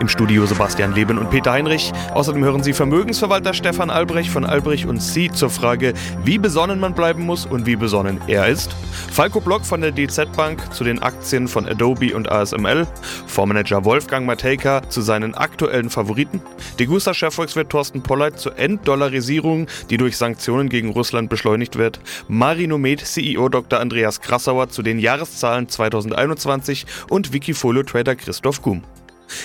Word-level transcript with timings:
Im 0.00 0.08
Studio 0.08 0.46
Sebastian 0.46 0.94
Leben 0.94 1.18
und 1.18 1.30
Peter 1.30 1.52
Heinrich. 1.52 1.92
Außerdem 2.12 2.44
hören 2.44 2.62
Sie 2.62 2.72
Vermögensverwalter 2.72 3.54
Stefan 3.54 3.90
Albrecht 3.90 4.30
von 4.30 4.44
Albrecht 4.44 4.86
und 4.86 5.02
Sie 5.02 5.30
zur 5.30 5.50
Frage, 5.50 5.94
wie 6.24 6.38
besonnen 6.38 6.80
man 6.80 6.94
bleiben 6.94 7.24
muss 7.24 7.46
und 7.46 7.66
wie 7.66 7.76
besonnen 7.76 8.20
er 8.26 8.48
ist. 8.48 8.74
Falco 9.10 9.40
Block 9.40 9.64
von 9.64 9.80
der 9.80 9.92
DZ 9.92 10.36
Bank 10.36 10.72
zu 10.72 10.84
den 10.84 11.02
Aktien 11.02 11.48
von 11.48 11.66
Adobe 11.66 12.14
und 12.14 12.30
ASML. 12.30 12.86
Fondsmanager 13.26 13.84
Wolfgang 13.84 14.26
Matejka 14.26 14.88
zu 14.88 15.00
seinen 15.00 15.34
aktuellen 15.34 15.90
Favoriten. 15.90 16.40
Degusta-Chefvolkswirt 16.78 17.70
Thorsten 17.70 18.02
Polleit 18.02 18.38
zur 18.38 18.58
Enddollarisierung, 18.58 19.66
die 19.90 19.96
durch 19.96 20.16
Sanktionen 20.16 20.68
gegen 20.68 20.90
Russland 20.90 21.30
beschleunigt 21.30 21.76
wird. 21.76 22.00
Marinomed 22.28 23.00
CEO 23.06 23.48
Dr. 23.48 23.80
Andreas 23.80 24.20
Krassauer 24.20 24.68
zu 24.68 24.82
den 24.82 24.98
Jahreszahlen 24.98 25.68
2021 25.68 26.86
und 27.08 27.32
Wikifolio-Trader 27.32 28.16
Christoph 28.16 28.62
Gum. 28.62 28.82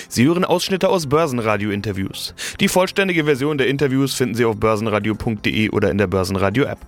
Sie 0.08 0.26
hören 0.26 0.46
Ausschnitte 0.46 0.90
aus 0.90 1.08
Börsenradio-Interviews. 1.08 2.34
Die 2.60 2.68
vollständige 2.68 3.26
Version 3.26 3.58
der 3.58 3.68
Interviews 3.68 4.14
finden 4.14 4.36
Sie 4.36 4.46
auf 4.46 4.58
börsenradio.de 4.58 5.70
oder 5.70 5.92
in 5.92 5.98
der 5.98 6.08
Börsenradio-App. 6.08 6.80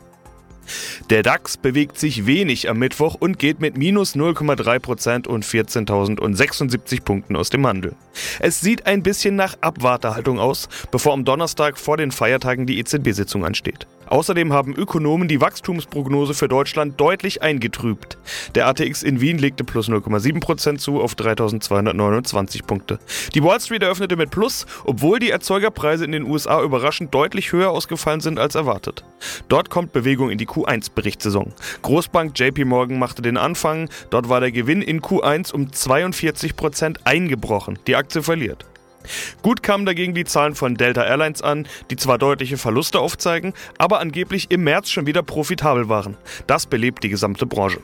Der 1.09 1.23
DAX 1.23 1.57
bewegt 1.57 1.97
sich 1.97 2.25
wenig 2.25 2.69
am 2.69 2.79
Mittwoch 2.79 3.15
und 3.15 3.39
geht 3.39 3.59
mit 3.59 3.77
minus 3.77 4.15
0,3% 4.15 5.27
und 5.27 5.45
14.076 5.45 7.03
Punkten 7.03 7.35
aus 7.35 7.49
dem 7.49 7.67
Handel. 7.67 7.95
Es 8.39 8.61
sieht 8.61 8.85
ein 8.85 9.03
bisschen 9.03 9.35
nach 9.35 9.57
Abwartehaltung 9.61 10.39
aus, 10.39 10.69
bevor 10.91 11.13
am 11.13 11.25
Donnerstag 11.25 11.77
vor 11.77 11.97
den 11.97 12.11
Feiertagen 12.11 12.65
die 12.65 12.79
EZB-Sitzung 12.79 13.45
ansteht. 13.45 13.87
Außerdem 14.07 14.53
haben 14.53 14.75
Ökonomen 14.75 15.27
die 15.27 15.41
Wachstumsprognose 15.41 16.33
für 16.33 16.47
Deutschland 16.47 16.99
deutlich 16.99 17.41
eingetrübt. 17.41 18.17
Der 18.55 18.67
ATX 18.67 19.03
in 19.03 19.21
Wien 19.21 19.37
legte 19.37 19.63
plus 19.63 19.89
0,7% 19.89 20.77
zu 20.77 21.01
auf 21.01 21.15
3229 21.15 22.65
Punkte. 22.65 22.99
Die 23.33 23.43
Wall 23.43 23.59
Street 23.59 23.83
eröffnete 23.83 24.15
mit 24.15 24.31
Plus, 24.31 24.65
obwohl 24.85 25.19
die 25.19 25.29
Erzeugerpreise 25.29 26.05
in 26.05 26.11
den 26.11 26.23
USA 26.23 26.61
überraschend 26.61 27.13
deutlich 27.13 27.51
höher 27.51 27.69
ausgefallen 27.69 28.21
sind 28.21 28.39
als 28.39 28.55
erwartet. 28.55 29.03
Dort 29.47 29.69
kommt 29.69 29.93
Bewegung 29.93 30.29
in 30.29 30.37
die 30.37 30.47
Q1-Berichtssaison. 30.47 31.53
Großbank 31.81 32.37
JP 32.37 32.65
Morgan 32.65 32.99
machte 32.99 33.21
den 33.21 33.37
Anfang, 33.37 33.89
dort 34.09 34.29
war 34.29 34.39
der 34.39 34.51
Gewinn 34.51 34.81
in 34.81 35.01
Q1 35.01 35.53
um 35.53 35.67
42% 35.67 36.97
eingebrochen. 37.03 37.79
Die 37.87 37.95
Aktie 37.95 38.21
verliert. 38.21 38.65
Gut 39.41 39.63
kamen 39.63 39.85
dagegen 39.85 40.13
die 40.13 40.25
Zahlen 40.25 40.55
von 40.55 40.75
Delta 40.75 41.03
Airlines 41.03 41.41
an, 41.41 41.67
die 41.89 41.95
zwar 41.95 42.17
deutliche 42.17 42.57
Verluste 42.57 42.99
aufzeigen, 42.99 43.53
aber 43.77 43.99
angeblich 43.99 44.51
im 44.51 44.63
März 44.63 44.89
schon 44.89 45.07
wieder 45.07 45.23
profitabel 45.23 45.89
waren. 45.89 46.17
Das 46.47 46.65
belebt 46.65 47.03
die 47.03 47.09
gesamte 47.09 47.45
Branche. 47.45 47.79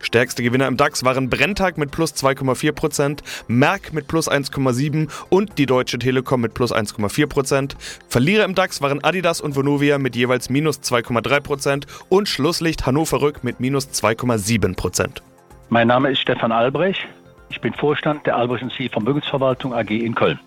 Stärkste 0.00 0.42
Gewinner 0.42 0.66
im 0.66 0.76
DAX 0.76 1.04
waren 1.04 1.30
Brenntag 1.30 1.78
mit 1.78 1.90
plus 1.90 2.14
2,4%, 2.14 3.20
Merck 3.48 3.92
mit 3.92 4.08
plus 4.08 4.30
1,7% 4.30 5.08
und 5.28 5.58
die 5.58 5.66
Deutsche 5.66 5.98
Telekom 5.98 6.40
mit 6.40 6.54
plus 6.54 6.74
1,4%. 6.74 7.74
Verlierer 8.08 8.44
im 8.44 8.54
DAX 8.54 8.82
waren 8.82 9.02
Adidas 9.02 9.40
und 9.40 9.56
Vonovia 9.56 9.98
mit 9.98 10.16
jeweils 10.16 10.50
minus 10.50 10.80
2,3% 10.80 11.86
und 12.08 12.28
Schlusslicht 12.28 12.86
Hannover 12.86 13.20
Rück 13.20 13.44
mit 13.44 13.60
minus 13.60 13.88
2,7%. 13.88 15.22
Mein 15.70 15.88
Name 15.88 16.10
ist 16.10 16.20
Stefan 16.20 16.52
Albrecht. 16.52 17.06
Ich 17.50 17.60
bin 17.60 17.72
Vorstand 17.74 18.26
der 18.26 18.36
Albrecht 18.36 18.64
Sie 18.76 18.88
Vermögensverwaltung 18.88 19.74
AG 19.74 19.90
in 19.90 20.14
Köln. 20.14 20.38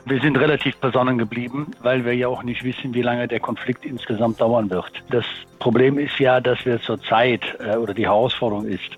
Wir 0.06 0.20
sind 0.20 0.36
relativ 0.38 0.76
besonnen 0.78 1.18
geblieben, 1.18 1.72
weil 1.82 2.04
wir 2.04 2.14
ja 2.14 2.28
auch 2.28 2.42
nicht 2.42 2.64
wissen, 2.64 2.94
wie 2.94 3.02
lange 3.02 3.28
der 3.28 3.40
Konflikt 3.40 3.84
insgesamt 3.84 4.40
dauern 4.40 4.70
wird. 4.70 4.90
Das 5.10 5.24
Problem 5.58 5.98
ist 5.98 6.18
ja, 6.18 6.40
dass 6.40 6.64
wir 6.64 6.80
zurzeit 6.80 7.42
äh, 7.60 7.76
oder 7.76 7.92
die 7.92 8.06
Herausforderung 8.06 8.66
ist, 8.66 8.90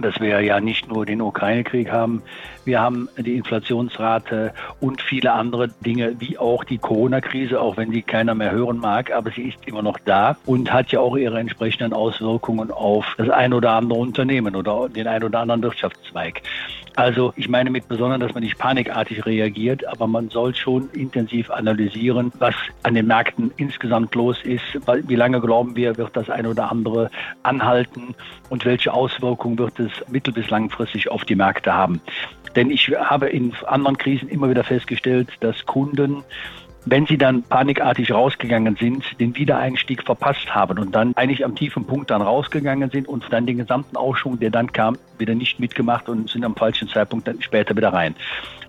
dass 0.00 0.18
wir 0.20 0.40
ja 0.40 0.60
nicht 0.60 0.88
nur 0.88 1.04
den 1.04 1.20
Ukraine-Krieg 1.20 1.90
haben, 1.90 2.22
wir 2.64 2.80
haben 2.80 3.08
die 3.16 3.36
Inflationsrate 3.36 4.54
und 4.80 5.02
viele 5.02 5.32
andere 5.32 5.68
Dinge, 5.68 6.14
wie 6.20 6.38
auch 6.38 6.64
die 6.64 6.78
Corona-Krise, 6.78 7.60
auch 7.60 7.76
wenn 7.76 7.90
die 7.90 8.02
keiner 8.02 8.34
mehr 8.34 8.52
hören 8.52 8.78
mag, 8.78 9.12
aber 9.12 9.30
sie 9.30 9.48
ist 9.48 9.58
immer 9.66 9.82
noch 9.82 9.98
da 10.04 10.36
und 10.46 10.72
hat 10.72 10.92
ja 10.92 11.00
auch 11.00 11.16
ihre 11.16 11.38
entsprechenden 11.38 11.92
Auswirkungen 11.92 12.70
auf 12.70 13.04
das 13.18 13.28
ein 13.30 13.52
oder 13.52 13.72
andere 13.72 13.98
Unternehmen 13.98 14.54
oder 14.54 14.88
den 14.88 15.06
ein 15.06 15.24
oder 15.24 15.40
anderen 15.40 15.62
Wirtschaftszweig. 15.62 16.42
Also 16.94 17.32
ich 17.36 17.48
meine 17.48 17.70
mit 17.70 17.88
besonders, 17.88 18.20
dass 18.20 18.34
man 18.34 18.42
nicht 18.42 18.58
panikartig 18.58 19.24
reagiert, 19.24 19.86
aber 19.86 20.06
man 20.06 20.28
soll 20.28 20.54
schon 20.54 20.90
intensiv 20.90 21.50
analysieren, 21.50 22.30
was 22.38 22.54
an 22.82 22.94
den 22.94 23.06
Märkten 23.06 23.50
insgesamt 23.56 24.14
los 24.14 24.36
ist, 24.44 24.62
wie 25.04 25.14
lange 25.14 25.40
glauben 25.40 25.74
wir, 25.74 25.96
wird 25.96 26.14
das 26.14 26.28
ein 26.28 26.46
oder 26.46 26.70
andere 26.70 27.10
anhalten 27.42 28.14
und 28.50 28.66
welche 28.66 28.92
Auswirkungen 28.92 29.58
wird 29.58 29.80
es 29.80 29.81
mittel- 30.08 30.32
bis 30.32 30.50
langfristig 30.50 31.10
auf 31.10 31.24
die 31.24 31.34
Märkte 31.34 31.72
haben. 31.72 32.00
Denn 32.54 32.70
ich 32.70 32.88
habe 32.88 33.28
in 33.28 33.54
anderen 33.66 33.96
Krisen 33.96 34.28
immer 34.28 34.50
wieder 34.50 34.64
festgestellt, 34.64 35.28
dass 35.40 35.64
Kunden 35.64 36.22
wenn 36.84 37.06
sie 37.06 37.16
dann 37.16 37.42
panikartig 37.44 38.12
rausgegangen 38.12 38.76
sind, 38.76 39.04
den 39.20 39.36
Wiedereinstieg 39.36 40.02
verpasst 40.02 40.52
haben 40.54 40.78
und 40.78 40.94
dann 40.94 41.14
eigentlich 41.16 41.44
am 41.44 41.54
tiefen 41.54 41.84
Punkt 41.84 42.10
dann 42.10 42.22
rausgegangen 42.22 42.90
sind 42.90 43.06
und 43.08 43.24
dann 43.30 43.46
den 43.46 43.58
gesamten 43.58 43.96
Aufschwung, 43.96 44.40
der 44.40 44.50
dann 44.50 44.72
kam, 44.72 44.98
wieder 45.18 45.34
nicht 45.34 45.60
mitgemacht 45.60 46.08
und 46.08 46.28
sind 46.28 46.44
am 46.44 46.56
falschen 46.56 46.88
Zeitpunkt 46.88 47.28
dann 47.28 47.40
später 47.40 47.76
wieder 47.76 47.92
rein. 47.92 48.16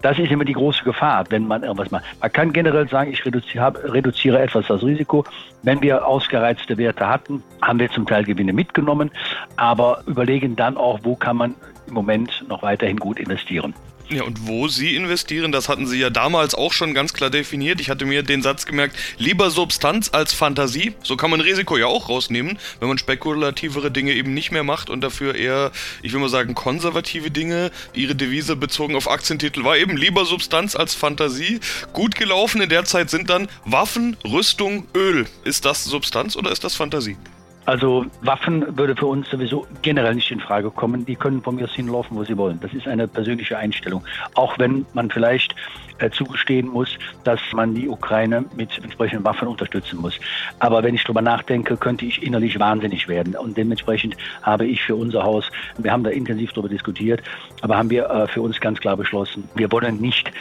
Das 0.03 0.19
ist 0.19 0.31
immer 0.31 0.45
die 0.45 0.53
große 0.53 0.83
Gefahr, 0.83 1.23
wenn 1.29 1.47
man 1.47 1.63
irgendwas 1.63 1.89
macht. 1.89 2.03
Man 2.21 2.31
kann 2.31 2.53
generell 2.53 2.87
sagen, 2.87 3.11
ich 3.11 3.25
reduziere, 3.25 3.73
reduziere 3.93 4.41
etwas 4.41 4.67
das 4.67 4.83
Risiko. 4.83 5.23
Wenn 5.63 5.81
wir 5.81 6.05
ausgereizte 6.05 6.77
Werte 6.77 7.07
hatten, 7.07 7.41
haben 7.61 7.79
wir 7.79 7.89
zum 7.89 8.05
Teil 8.05 8.25
Gewinne 8.25 8.53
mitgenommen, 8.53 9.11
aber 9.55 10.03
überlegen 10.05 10.55
dann 10.55 10.77
auch, 10.77 10.99
wo 11.03 11.15
kann 11.15 11.37
man 11.37 11.55
im 11.87 11.93
Moment 11.93 12.45
noch 12.47 12.61
weiterhin 12.61 12.97
gut 12.97 13.19
investieren. 13.19 13.73
Ja, 14.09 14.23
und 14.23 14.47
wo 14.47 14.67
Sie 14.67 14.95
investieren, 14.95 15.51
das 15.51 15.69
hatten 15.69 15.87
Sie 15.87 15.97
ja 15.97 16.09
damals 16.09 16.55
auch 16.55 16.73
schon 16.73 16.93
ganz 16.93 17.13
klar 17.13 17.29
definiert. 17.29 17.79
Ich 17.79 17.89
hatte 17.89 18.05
mir 18.05 18.21
den 18.21 18.41
Satz 18.41 18.65
gemerkt, 18.65 18.95
lieber 19.17 19.49
Substanz 19.49 20.09
als 20.11 20.33
Fantasie. 20.33 20.93
So 21.03 21.15
kann 21.15 21.31
man 21.31 21.41
Risiko 21.41 21.77
ja 21.77 21.87
auch 21.87 22.09
rausnehmen, 22.09 22.59
wenn 22.79 22.89
man 22.89 22.97
spekulativere 22.97 23.91
Dinge 23.91 24.13
eben 24.13 24.33
nicht 24.33 24.51
mehr 24.51 24.63
macht 24.63 24.89
und 24.89 25.01
dafür 25.01 25.35
eher, 25.35 25.71
ich 26.01 26.13
will 26.13 26.19
mal 26.19 26.29
sagen, 26.29 26.53
konservative 26.53 27.31
Dinge. 27.31 27.71
Ihre 27.93 28.15
Devise 28.15 28.55
bezogen 28.55 28.95
auf 28.95 29.09
Aktientitel 29.09 29.63
war 29.63 29.77
eben 29.77 29.95
lieber 29.95 30.25
Substanz 30.25 30.75
als 30.75 30.93
Fantasie. 30.93 31.59
Gut 31.93 32.15
gelaufen 32.15 32.61
in 32.61 32.69
der 32.69 32.85
Zeit 32.85 33.09
sind 33.09 33.29
dann 33.29 33.47
Waffen, 33.65 34.17
Rüstung, 34.25 34.85
Öl. 34.93 35.25
Ist 35.43 35.65
das 35.65 35.85
Substanz 35.85 36.35
oder 36.35 36.51
ist 36.51 36.63
das 36.63 36.75
Fantasie? 36.75 37.17
Also 37.65 38.05
Waffen 38.21 38.77
würde 38.77 38.95
für 38.95 39.05
uns 39.05 39.29
sowieso 39.29 39.65
generell 39.81 40.15
nicht 40.15 40.31
in 40.31 40.39
Frage 40.39 40.69
kommen. 40.69 41.05
Die 41.05 41.15
können 41.15 41.41
von 41.41 41.55
mir 41.55 41.63
aus 41.63 41.73
hinlaufen, 41.73 42.17
wo 42.17 42.23
sie 42.23 42.37
wollen. 42.37 42.59
Das 42.59 42.73
ist 42.73 42.87
eine 42.87 43.07
persönliche 43.07 43.57
Einstellung. 43.57 44.03
Auch 44.35 44.59
wenn 44.59 44.85
man 44.93 45.09
vielleicht 45.09 45.55
äh, 45.99 46.09
zugestehen 46.09 46.67
muss, 46.67 46.97
dass 47.23 47.39
man 47.53 47.73
die 47.73 47.87
Ukraine 47.87 48.43
mit 48.55 48.77
entsprechenden 48.83 49.23
Waffen 49.23 49.47
unterstützen 49.47 49.99
muss. 49.99 50.19
Aber 50.59 50.83
wenn 50.83 50.95
ich 50.95 51.03
darüber 51.03 51.21
nachdenke, 51.21 51.77
könnte 51.77 52.05
ich 52.05 52.21
innerlich 52.21 52.59
wahnsinnig 52.59 53.07
werden. 53.07 53.35
Und 53.35 53.55
dementsprechend 53.57 54.17
habe 54.41 54.65
ich 54.65 54.81
für 54.81 54.95
unser 54.95 55.23
Haus, 55.23 55.49
wir 55.77 55.91
haben 55.91 56.03
da 56.03 56.09
intensiv 56.09 56.51
darüber 56.51 56.69
diskutiert, 56.69 57.23
aber 57.61 57.77
haben 57.77 57.89
wir 57.89 58.09
äh, 58.09 58.27
für 58.27 58.41
uns 58.41 58.59
ganz 58.59 58.79
klar 58.79 58.97
beschlossen, 58.97 59.47
wir 59.55 59.71
wollen 59.71 60.01
nicht 60.01 60.31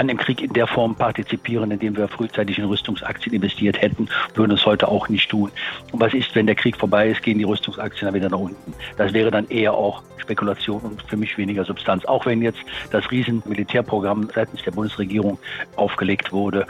an 0.00 0.08
dem 0.08 0.16
Krieg 0.16 0.40
in 0.40 0.54
der 0.54 0.66
Form 0.66 0.94
partizipieren, 0.94 1.70
indem 1.70 1.94
wir 1.94 2.08
frühzeitig 2.08 2.58
in 2.58 2.64
Rüstungsaktien 2.64 3.34
investiert 3.34 3.82
hätten, 3.82 4.08
würden 4.34 4.52
es 4.52 4.64
heute 4.64 4.88
auch 4.88 5.10
nicht 5.10 5.30
tun. 5.30 5.50
Und 5.92 6.00
was 6.00 6.14
ist, 6.14 6.34
wenn 6.34 6.46
der 6.46 6.54
Krieg 6.54 6.78
vorbei 6.78 7.10
ist, 7.10 7.22
gehen 7.22 7.36
die 7.36 7.44
Rüstungsaktien 7.44 8.06
dann 8.06 8.14
wieder 8.14 8.30
nach 8.30 8.38
unten. 8.38 8.72
Das 8.96 9.12
wäre 9.12 9.30
dann 9.30 9.46
eher 9.48 9.74
auch 9.74 10.02
Spekulation 10.16 10.80
und 10.80 11.02
für 11.02 11.18
mich 11.18 11.36
weniger 11.36 11.66
Substanz. 11.66 12.06
Auch 12.06 12.24
wenn 12.24 12.40
jetzt 12.40 12.60
das 12.90 13.10
riesen 13.10 13.42
Militärprogramm 13.44 14.30
seitens 14.34 14.62
der 14.62 14.70
Bundesregierung 14.70 15.38
aufgelegt 15.76 16.32
wurde. 16.32 16.66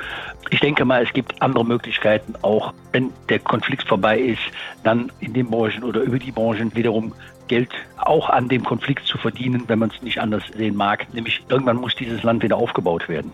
Ich 0.51 0.59
denke 0.59 0.85
mal, 0.85 1.05
es 1.05 1.13
gibt 1.13 1.41
andere 1.41 1.65
Möglichkeiten, 1.65 2.35
auch 2.43 2.75
wenn 2.91 3.13
der 3.29 3.39
Konflikt 3.39 3.87
vorbei 3.87 4.19
ist, 4.19 4.43
dann 4.83 5.13
in 5.21 5.35
den 5.35 5.49
Branchen 5.49 5.85
oder 5.85 6.01
über 6.01 6.19
die 6.19 6.33
Branchen 6.33 6.75
wiederum 6.75 7.13
Geld 7.51 7.71
auch 7.97 8.31
an 8.31 8.49
dem 8.49 8.65
Konflikt 8.65 9.07
zu 9.07 9.19
verdienen, 9.19 9.65
wenn 9.67 9.81
man 9.81 9.91
es 9.91 10.01
nicht 10.03 10.21
anders 10.21 10.45
sehen 10.57 10.77
mag. 10.77 11.13
Nämlich 11.13 11.43
irgendwann 11.49 11.77
muss 11.77 11.97
dieses 11.97 12.23
Land 12.23 12.45
wieder 12.45 12.57
aufgebaut 12.57 13.09
werden. 13.09 13.33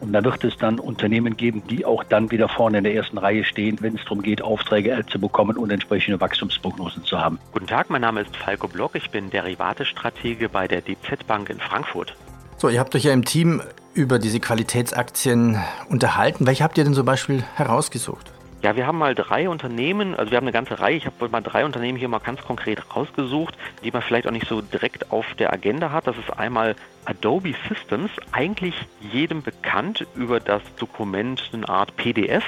Und 0.00 0.12
da 0.14 0.24
wird 0.24 0.42
es 0.42 0.56
dann 0.56 0.80
Unternehmen 0.80 1.36
geben, 1.36 1.62
die 1.68 1.84
auch 1.84 2.02
dann 2.02 2.30
wieder 2.30 2.48
vorne 2.48 2.78
in 2.78 2.84
der 2.84 2.94
ersten 2.94 3.18
Reihe 3.18 3.44
stehen, 3.44 3.76
wenn 3.80 3.96
es 3.96 4.02
darum 4.04 4.22
geht, 4.22 4.40
Aufträge 4.40 5.04
zu 5.10 5.20
bekommen 5.20 5.58
und 5.58 5.70
entsprechende 5.70 6.18
Wachstumsprognosen 6.18 7.04
zu 7.04 7.20
haben. 7.20 7.38
Guten 7.52 7.66
Tag, 7.66 7.90
mein 7.90 8.00
Name 8.00 8.22
ist 8.22 8.34
Falco 8.34 8.68
Block. 8.68 8.94
Ich 8.94 9.10
bin 9.10 9.28
Derivatestratege 9.28 10.48
bei 10.48 10.66
der 10.66 10.80
DZ 10.80 11.26
Bank 11.26 11.50
in 11.50 11.60
Frankfurt. 11.60 12.16
So, 12.56 12.70
ihr 12.70 12.80
habt 12.80 12.94
euch 12.94 13.04
ja 13.04 13.12
im 13.12 13.24
Team 13.24 13.60
über 13.92 14.18
diese 14.18 14.40
Qualitätsaktien 14.40 15.58
unterhalten. 15.90 16.46
Welche 16.46 16.64
habt 16.64 16.78
ihr 16.78 16.84
denn 16.84 16.94
zum 16.94 17.04
Beispiel 17.04 17.44
herausgesucht? 17.54 18.32
Ja, 18.60 18.74
wir 18.74 18.88
haben 18.88 18.98
mal 18.98 19.14
drei 19.14 19.48
Unternehmen, 19.48 20.16
also 20.16 20.32
wir 20.32 20.36
haben 20.36 20.44
eine 20.44 20.52
ganze 20.52 20.80
Reihe, 20.80 20.96
ich 20.96 21.06
habe 21.06 21.28
mal 21.28 21.40
drei 21.40 21.64
Unternehmen 21.64 21.96
hier 21.96 22.08
mal 22.08 22.18
ganz 22.18 22.42
konkret 22.42 22.82
rausgesucht, 22.94 23.56
die 23.84 23.92
man 23.92 24.02
vielleicht 24.02 24.26
auch 24.26 24.32
nicht 24.32 24.48
so 24.48 24.60
direkt 24.60 25.12
auf 25.12 25.26
der 25.38 25.52
Agenda 25.52 25.92
hat. 25.92 26.08
Das 26.08 26.18
ist 26.18 26.36
einmal 26.36 26.74
Adobe 27.04 27.54
Systems, 27.68 28.10
eigentlich 28.32 28.74
jedem 29.00 29.42
bekannt 29.42 30.08
über 30.16 30.40
das 30.40 30.62
Dokument 30.76 31.50
eine 31.52 31.68
Art 31.68 31.96
PDF. 31.96 32.44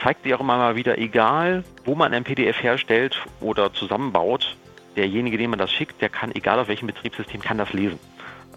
Zeigt 0.00 0.22
sich 0.22 0.32
auch 0.32 0.40
immer 0.40 0.58
mal 0.58 0.76
wieder, 0.76 0.96
egal 0.96 1.64
wo 1.84 1.96
man 1.96 2.14
ein 2.14 2.22
PDF 2.22 2.62
herstellt 2.62 3.20
oder 3.40 3.72
zusammenbaut, 3.72 4.56
derjenige, 4.96 5.38
dem 5.38 5.50
man 5.50 5.58
das 5.58 5.72
schickt, 5.72 6.00
der 6.00 6.08
kann, 6.08 6.32
egal 6.36 6.60
auf 6.60 6.68
welchem 6.68 6.86
Betriebssystem, 6.86 7.40
kann 7.40 7.58
das 7.58 7.72
lesen. 7.72 7.98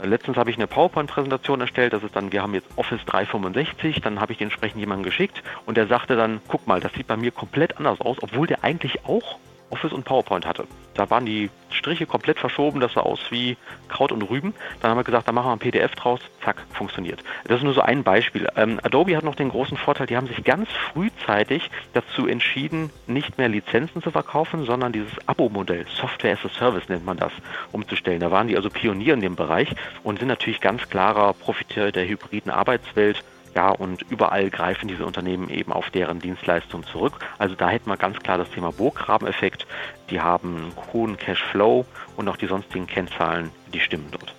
Letztens 0.03 0.37
habe 0.37 0.49
ich 0.49 0.57
eine 0.57 0.67
PowerPoint-Präsentation 0.67 1.61
erstellt, 1.61 1.93
das 1.93 2.03
ist 2.03 2.15
dann, 2.15 2.31
wir 2.31 2.41
haben 2.41 2.53
jetzt 2.53 2.67
Office 2.75 3.01
365, 3.05 4.01
dann 4.01 4.19
habe 4.19 4.31
ich 4.31 4.39
den 4.39 4.47
entsprechend 4.47 4.79
jemanden 4.79 5.03
geschickt 5.03 5.43
und 5.65 5.77
der 5.77 5.87
sagte 5.87 6.15
dann, 6.15 6.41
guck 6.47 6.65
mal, 6.67 6.79
das 6.79 6.93
sieht 6.93 7.07
bei 7.07 7.17
mir 7.17 7.31
komplett 7.31 7.77
anders 7.77 8.01
aus, 8.01 8.17
obwohl 8.21 8.47
der 8.47 8.63
eigentlich 8.63 9.05
auch 9.05 9.37
Office 9.71 9.93
und 9.93 10.05
PowerPoint 10.05 10.45
hatte. 10.45 10.65
Da 10.93 11.09
waren 11.09 11.25
die 11.25 11.49
Striche 11.71 12.05
komplett 12.05 12.37
verschoben, 12.37 12.79
das 12.79 12.93
sah 12.93 13.01
aus 13.01 13.19
wie 13.29 13.57
Kraut 13.87 14.11
und 14.11 14.21
Rüben. 14.23 14.53
Dann 14.81 14.91
haben 14.91 14.97
wir 14.97 15.03
gesagt, 15.03 15.27
da 15.27 15.31
machen 15.31 15.47
wir 15.47 15.53
ein 15.53 15.59
PDF 15.59 15.95
draus, 15.95 16.19
zack, 16.43 16.65
funktioniert. 16.73 17.23
Das 17.45 17.57
ist 17.57 17.63
nur 17.63 17.73
so 17.73 17.81
ein 17.81 18.03
Beispiel. 18.03 18.47
Ähm, 18.55 18.79
Adobe 18.83 19.15
hat 19.15 19.23
noch 19.23 19.35
den 19.35 19.49
großen 19.49 19.77
Vorteil, 19.77 20.07
die 20.07 20.17
haben 20.17 20.27
sich 20.27 20.43
ganz 20.43 20.69
frühzeitig 20.69 21.71
dazu 21.93 22.27
entschieden, 22.27 22.89
nicht 23.07 23.37
mehr 23.37 23.49
Lizenzen 23.49 24.01
zu 24.01 24.11
verkaufen, 24.11 24.65
sondern 24.65 24.91
dieses 24.91 25.13
Abo-Modell, 25.27 25.85
Software 25.95 26.33
as 26.33 26.45
a 26.45 26.49
Service 26.49 26.89
nennt 26.89 27.05
man 27.05 27.17
das, 27.17 27.31
umzustellen. 27.71 28.19
Da 28.19 28.31
waren 28.31 28.47
die 28.47 28.57
also 28.57 28.69
Pionier 28.69 29.13
in 29.13 29.21
dem 29.21 29.35
Bereich 29.35 29.69
und 30.03 30.19
sind 30.19 30.27
natürlich 30.27 30.61
ganz 30.61 30.89
klarer 30.89 31.33
Profiteur 31.33 31.91
der 31.91 32.07
hybriden 32.07 32.51
Arbeitswelt 32.51 33.23
ja, 33.55 33.69
und 33.69 34.05
überall 34.09 34.49
greifen 34.49 34.87
diese 34.87 35.05
Unternehmen 35.05 35.49
eben 35.49 35.73
auf 35.73 35.89
deren 35.89 36.19
Dienstleistungen 36.19 36.85
zurück. 36.85 37.13
Also 37.37 37.55
da 37.55 37.69
hätten 37.69 37.89
wir 37.89 37.97
ganz 37.97 38.19
klar 38.19 38.37
das 38.37 38.49
Thema 38.51 38.71
Burggrabeneffekt. 38.71 39.67
Die 40.09 40.21
haben 40.21 40.71
hohen 40.93 41.17
Cashflow 41.17 41.85
und 42.15 42.29
auch 42.29 42.37
die 42.37 42.47
sonstigen 42.47 42.87
Kennzahlen, 42.87 43.49
die 43.73 43.79
stimmen 43.79 44.07
dort. 44.11 44.33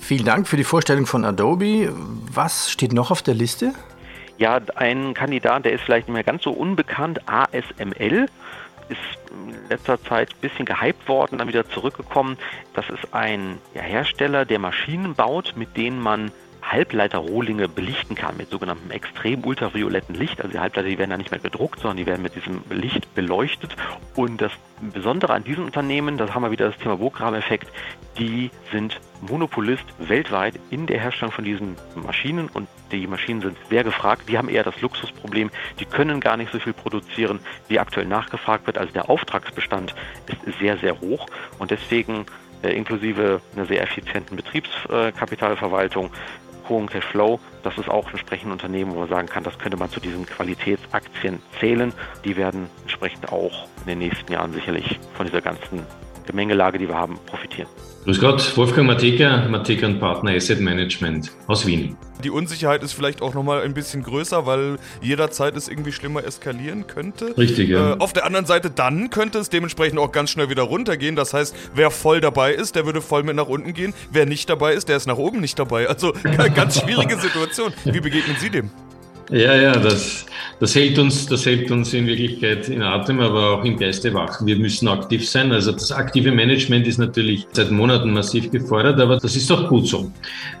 Vielen 0.00 0.24
Dank 0.24 0.48
für 0.48 0.56
die 0.56 0.64
Vorstellung 0.64 1.06
von 1.06 1.24
Adobe. 1.24 1.92
Was 2.32 2.70
steht 2.70 2.92
noch 2.92 3.10
auf 3.10 3.22
der 3.22 3.34
Liste? 3.34 3.74
Ja, 4.38 4.60
ein 4.76 5.14
Kandidat, 5.14 5.64
der 5.64 5.72
ist 5.72 5.82
vielleicht 5.82 6.08
nicht 6.08 6.14
mehr 6.14 6.24
ganz 6.24 6.44
so 6.44 6.50
unbekannt, 6.50 7.20
ASML 7.26 8.28
ist 8.88 8.98
in 9.30 9.68
letzter 9.68 10.02
Zeit 10.02 10.30
ein 10.30 10.40
bisschen 10.40 10.64
gehypt 10.64 11.08
worden, 11.08 11.38
dann 11.38 11.48
wieder 11.48 11.68
zurückgekommen. 11.68 12.38
Das 12.74 12.88
ist 12.88 13.12
ein 13.12 13.58
Hersteller, 13.74 14.44
der 14.44 14.58
Maschinen 14.58 15.14
baut, 15.14 15.54
mit 15.56 15.76
denen 15.76 16.00
man 16.00 16.30
Halbleiterrohlinge 16.62 17.68
belichten 17.68 18.14
kann 18.14 18.36
mit 18.36 18.50
sogenanntem 18.50 18.90
extrem 18.90 19.44
ultravioletten 19.44 20.14
Licht. 20.14 20.40
Also 20.40 20.52
die 20.52 20.58
Halbleiter, 20.58 20.88
die 20.88 20.98
werden 20.98 21.10
da 21.10 21.16
nicht 21.16 21.30
mehr 21.30 21.40
gedruckt, 21.40 21.80
sondern 21.80 21.96
die 21.96 22.06
werden 22.06 22.22
mit 22.22 22.34
diesem 22.34 22.62
Licht 22.70 23.14
beleuchtet. 23.14 23.76
Und 24.14 24.40
das 24.40 24.52
Besondere 24.80 25.32
an 25.32 25.44
diesen 25.44 25.64
Unternehmen, 25.64 26.18
das 26.18 26.34
haben 26.34 26.42
wir 26.42 26.50
wieder 26.50 26.70
das 26.70 26.78
Thema 26.78 26.96
Burggraben-Effekt, 26.96 27.68
die 28.18 28.50
sind 28.72 29.00
Monopolist 29.20 29.84
weltweit 29.98 30.54
in 30.70 30.86
der 30.86 31.00
Herstellung 31.00 31.32
von 31.32 31.44
diesen 31.44 31.76
Maschinen 31.94 32.48
und 32.48 32.68
die 32.92 33.06
Maschinen 33.06 33.40
sind 33.40 33.56
sehr 33.68 33.84
gefragt. 33.84 34.28
Die 34.28 34.38
haben 34.38 34.48
eher 34.48 34.62
das 34.62 34.80
Luxusproblem, 34.80 35.50
die 35.80 35.84
können 35.84 36.20
gar 36.20 36.36
nicht 36.36 36.52
so 36.52 36.58
viel 36.58 36.72
produzieren, 36.72 37.40
wie 37.68 37.78
aktuell 37.78 38.06
nachgefragt 38.06 38.66
wird. 38.66 38.78
Also 38.78 38.92
der 38.92 39.10
Auftragsbestand 39.10 39.94
ist 40.46 40.58
sehr, 40.58 40.78
sehr 40.78 41.00
hoch 41.00 41.26
und 41.58 41.70
deswegen 41.70 42.26
äh, 42.62 42.70
inklusive 42.70 43.40
einer 43.54 43.66
sehr 43.66 43.82
effizienten 43.82 44.36
Betriebskapitalverwaltung 44.36 46.10
hohen 46.68 46.88
Cashflow. 46.88 47.40
Das 47.62 47.76
ist 47.78 47.88
auch 47.88 48.10
entsprechend 48.10 48.48
ein 48.48 48.52
Unternehmen, 48.52 48.94
wo 48.94 49.00
man 49.00 49.08
sagen 49.08 49.28
kann, 49.28 49.44
das 49.44 49.58
könnte 49.58 49.76
man 49.76 49.90
zu 49.90 50.00
diesen 50.00 50.26
Qualitätsaktien 50.26 51.40
zählen. 51.58 51.92
Die 52.24 52.36
werden 52.36 52.68
entsprechend 52.82 53.32
auch 53.32 53.66
in 53.80 53.86
den 53.86 53.98
nächsten 53.98 54.32
Jahren 54.32 54.52
sicherlich 54.52 54.98
von 55.14 55.26
dieser 55.26 55.40
ganzen 55.40 55.86
Gemengelage, 56.28 56.78
die 56.78 56.88
wir 56.88 56.94
haben, 56.94 57.18
profitieren. 57.26 57.68
Grüß 58.04 58.20
Gott, 58.20 58.56
Wolfgang 58.56 58.86
Mateka, 58.86 59.48
Mateka 59.48 59.86
und 59.86 59.98
Partner 59.98 60.30
Asset 60.30 60.60
Management 60.60 61.32
aus 61.46 61.66
Wien. 61.66 61.96
Die 62.22 62.30
Unsicherheit 62.30 62.82
ist 62.82 62.92
vielleicht 62.92 63.22
auch 63.22 63.34
nochmal 63.34 63.62
ein 63.62 63.74
bisschen 63.74 64.02
größer, 64.02 64.46
weil 64.46 64.78
jederzeit 65.02 65.56
es 65.56 65.68
irgendwie 65.68 65.92
schlimmer 65.92 66.24
eskalieren 66.24 66.86
könnte. 66.86 67.36
Richtig, 67.36 67.68
ja. 67.68 67.94
Äh, 67.94 67.98
auf 67.98 68.12
der 68.12 68.24
anderen 68.24 68.46
Seite 68.46 68.70
dann 68.70 69.10
könnte 69.10 69.38
es 69.38 69.50
dementsprechend 69.50 69.98
auch 69.98 70.12
ganz 70.12 70.30
schnell 70.30 70.48
wieder 70.48 70.62
runtergehen. 70.62 71.16
Das 71.16 71.34
heißt, 71.34 71.54
wer 71.74 71.90
voll 71.90 72.20
dabei 72.20 72.54
ist, 72.54 72.76
der 72.76 72.86
würde 72.86 73.00
voll 73.00 73.22
mit 73.22 73.36
nach 73.36 73.48
unten 73.48 73.74
gehen. 73.74 73.94
Wer 74.10 74.26
nicht 74.26 74.48
dabei 74.48 74.74
ist, 74.74 74.88
der 74.88 74.96
ist 74.96 75.06
nach 75.06 75.18
oben 75.18 75.40
nicht 75.40 75.58
dabei. 75.58 75.88
Also 75.88 76.12
ganz 76.54 76.80
schwierige 76.80 77.16
Situation. 77.16 77.72
Wie 77.84 78.00
begegnen 78.00 78.36
Sie 78.38 78.50
dem? 78.50 78.70
Ja, 79.30 79.54
ja, 79.54 79.72
das, 79.72 80.24
das, 80.58 80.74
hält 80.74 80.98
uns, 80.98 81.26
das 81.26 81.44
hält 81.44 81.70
uns 81.70 81.92
in 81.92 82.06
Wirklichkeit 82.06 82.70
in 82.70 82.80
Atem, 82.80 83.20
aber 83.20 83.58
auch 83.58 83.64
im 83.64 83.76
Geiste 83.76 84.14
wach. 84.14 84.40
Wir 84.42 84.56
müssen 84.56 84.88
aktiv 84.88 85.28
sein. 85.28 85.52
Also 85.52 85.72
das 85.72 85.92
aktive 85.92 86.32
Management 86.32 86.86
ist 86.86 86.96
natürlich 86.96 87.46
seit 87.52 87.70
Monaten 87.70 88.10
massiv 88.10 88.50
gefordert, 88.50 88.98
aber 88.98 89.18
das 89.18 89.36
ist 89.36 89.52
auch 89.52 89.68
gut 89.68 89.86
so. 89.86 90.10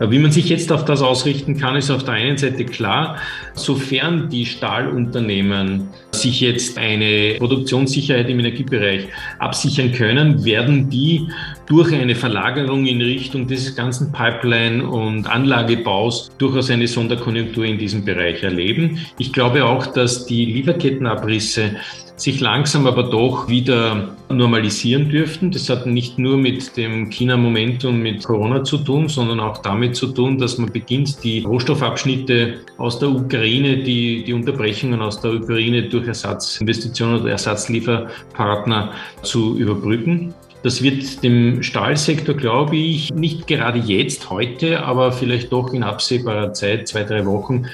Wie 0.00 0.18
man 0.18 0.32
sich 0.32 0.50
jetzt 0.50 0.70
auf 0.70 0.84
das 0.84 1.00
ausrichten 1.00 1.56
kann, 1.56 1.76
ist 1.76 1.90
auf 1.90 2.04
der 2.04 2.14
einen 2.14 2.36
Seite 2.36 2.66
klar, 2.66 3.16
sofern 3.54 4.28
die 4.28 4.44
Stahlunternehmen 4.44 5.88
sich 6.14 6.40
jetzt 6.40 6.78
eine 6.78 7.34
Produktionssicherheit 7.38 8.28
im 8.28 8.40
Energiebereich 8.40 9.08
absichern 9.38 9.92
können, 9.92 10.44
werden 10.44 10.90
die 10.90 11.28
durch 11.66 11.92
eine 11.92 12.14
Verlagerung 12.14 12.86
in 12.86 13.00
Richtung 13.00 13.46
dieses 13.46 13.76
ganzen 13.76 14.10
Pipeline- 14.12 14.86
und 14.88 15.26
Anlagebaus 15.26 16.30
durchaus 16.38 16.70
eine 16.70 16.88
Sonderkonjunktur 16.88 17.64
in 17.64 17.78
diesem 17.78 18.04
Bereich 18.04 18.42
erleben. 18.42 18.98
Ich 19.18 19.32
glaube 19.32 19.64
auch, 19.64 19.86
dass 19.86 20.26
die 20.26 20.46
Lieferkettenabrisse 20.46 21.76
sich 22.20 22.40
langsam 22.40 22.86
aber 22.86 23.04
doch 23.04 23.48
wieder 23.48 24.16
normalisieren 24.28 25.08
dürften. 25.08 25.50
Das 25.50 25.68
hat 25.68 25.86
nicht 25.86 26.18
nur 26.18 26.36
mit 26.36 26.76
dem 26.76 27.10
China-Momentum 27.10 28.00
mit 28.00 28.24
Corona 28.24 28.64
zu 28.64 28.78
tun, 28.78 29.08
sondern 29.08 29.40
auch 29.40 29.58
damit 29.58 29.96
zu 29.96 30.08
tun, 30.08 30.38
dass 30.38 30.58
man 30.58 30.70
beginnt, 30.70 31.22
die 31.22 31.40
Rohstoffabschnitte 31.40 32.60
aus 32.76 32.98
der 32.98 33.10
Ukraine, 33.10 33.78
die, 33.78 34.24
die 34.24 34.32
Unterbrechungen 34.32 35.00
aus 35.00 35.20
der 35.20 35.34
Ukraine 35.34 35.84
durch 35.84 36.06
Ersatzinvestitionen 36.06 37.20
oder 37.20 37.30
Ersatzlieferpartner 37.30 38.92
zu 39.22 39.56
überbrücken. 39.56 40.34
Das 40.64 40.82
wird 40.82 41.22
dem 41.22 41.62
Stahlsektor, 41.62 42.34
glaube 42.34 42.76
ich, 42.76 43.14
nicht 43.14 43.46
gerade 43.46 43.78
jetzt, 43.78 44.28
heute, 44.28 44.82
aber 44.82 45.12
vielleicht 45.12 45.52
doch 45.52 45.72
in 45.72 45.84
absehbarer 45.84 46.52
Zeit, 46.52 46.88
zwei, 46.88 47.04
drei 47.04 47.24
Wochen, 47.26 47.66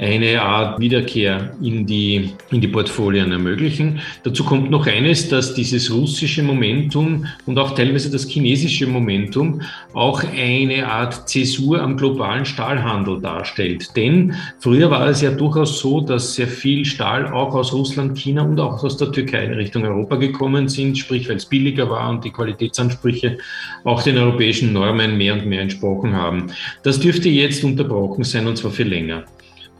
eine 0.00 0.40
Art 0.40 0.80
Wiederkehr 0.80 1.52
in 1.62 1.86
die, 1.86 2.32
in 2.50 2.60
die 2.60 2.68
Portfolien 2.68 3.32
ermöglichen. 3.32 4.00
Dazu 4.22 4.44
kommt 4.44 4.70
noch 4.70 4.86
eines, 4.86 5.28
dass 5.28 5.52
dieses 5.52 5.92
russische 5.92 6.42
Momentum 6.42 7.26
und 7.44 7.58
auch 7.58 7.74
teilweise 7.74 8.10
das 8.10 8.26
chinesische 8.26 8.86
Momentum 8.86 9.60
auch 9.92 10.22
eine 10.24 10.88
Art 10.88 11.28
Zäsur 11.28 11.82
am 11.82 11.98
globalen 11.98 12.46
Stahlhandel 12.46 13.20
darstellt. 13.20 13.94
Denn 13.94 14.34
früher 14.58 14.90
war 14.90 15.06
es 15.08 15.20
ja 15.20 15.30
durchaus 15.30 15.80
so, 15.80 16.00
dass 16.00 16.34
sehr 16.34 16.48
viel 16.48 16.84
Stahl 16.86 17.26
auch 17.26 17.54
aus 17.54 17.72
Russland, 17.74 18.16
China 18.16 18.42
und 18.42 18.58
auch 18.58 18.82
aus 18.82 18.96
der 18.96 19.12
Türkei 19.12 19.44
in 19.44 19.52
Richtung 19.52 19.84
Europa 19.84 20.16
gekommen 20.16 20.68
sind, 20.68 20.96
sprich 20.96 21.28
weil 21.28 21.36
es 21.36 21.46
billiger 21.46 21.90
war 21.90 22.08
und 22.08 22.24
die 22.24 22.30
Qualitätsansprüche 22.30 23.36
auch 23.84 24.02
den 24.02 24.16
europäischen 24.16 24.72
Normen 24.72 25.18
mehr 25.18 25.34
und 25.34 25.46
mehr 25.46 25.60
entsprochen 25.60 26.14
haben. 26.14 26.46
Das 26.82 26.98
dürfte 27.00 27.28
jetzt 27.28 27.64
unterbrochen 27.64 28.24
sein 28.24 28.46
und 28.46 28.56
zwar 28.56 28.70
für 28.70 28.84
länger 28.84 29.24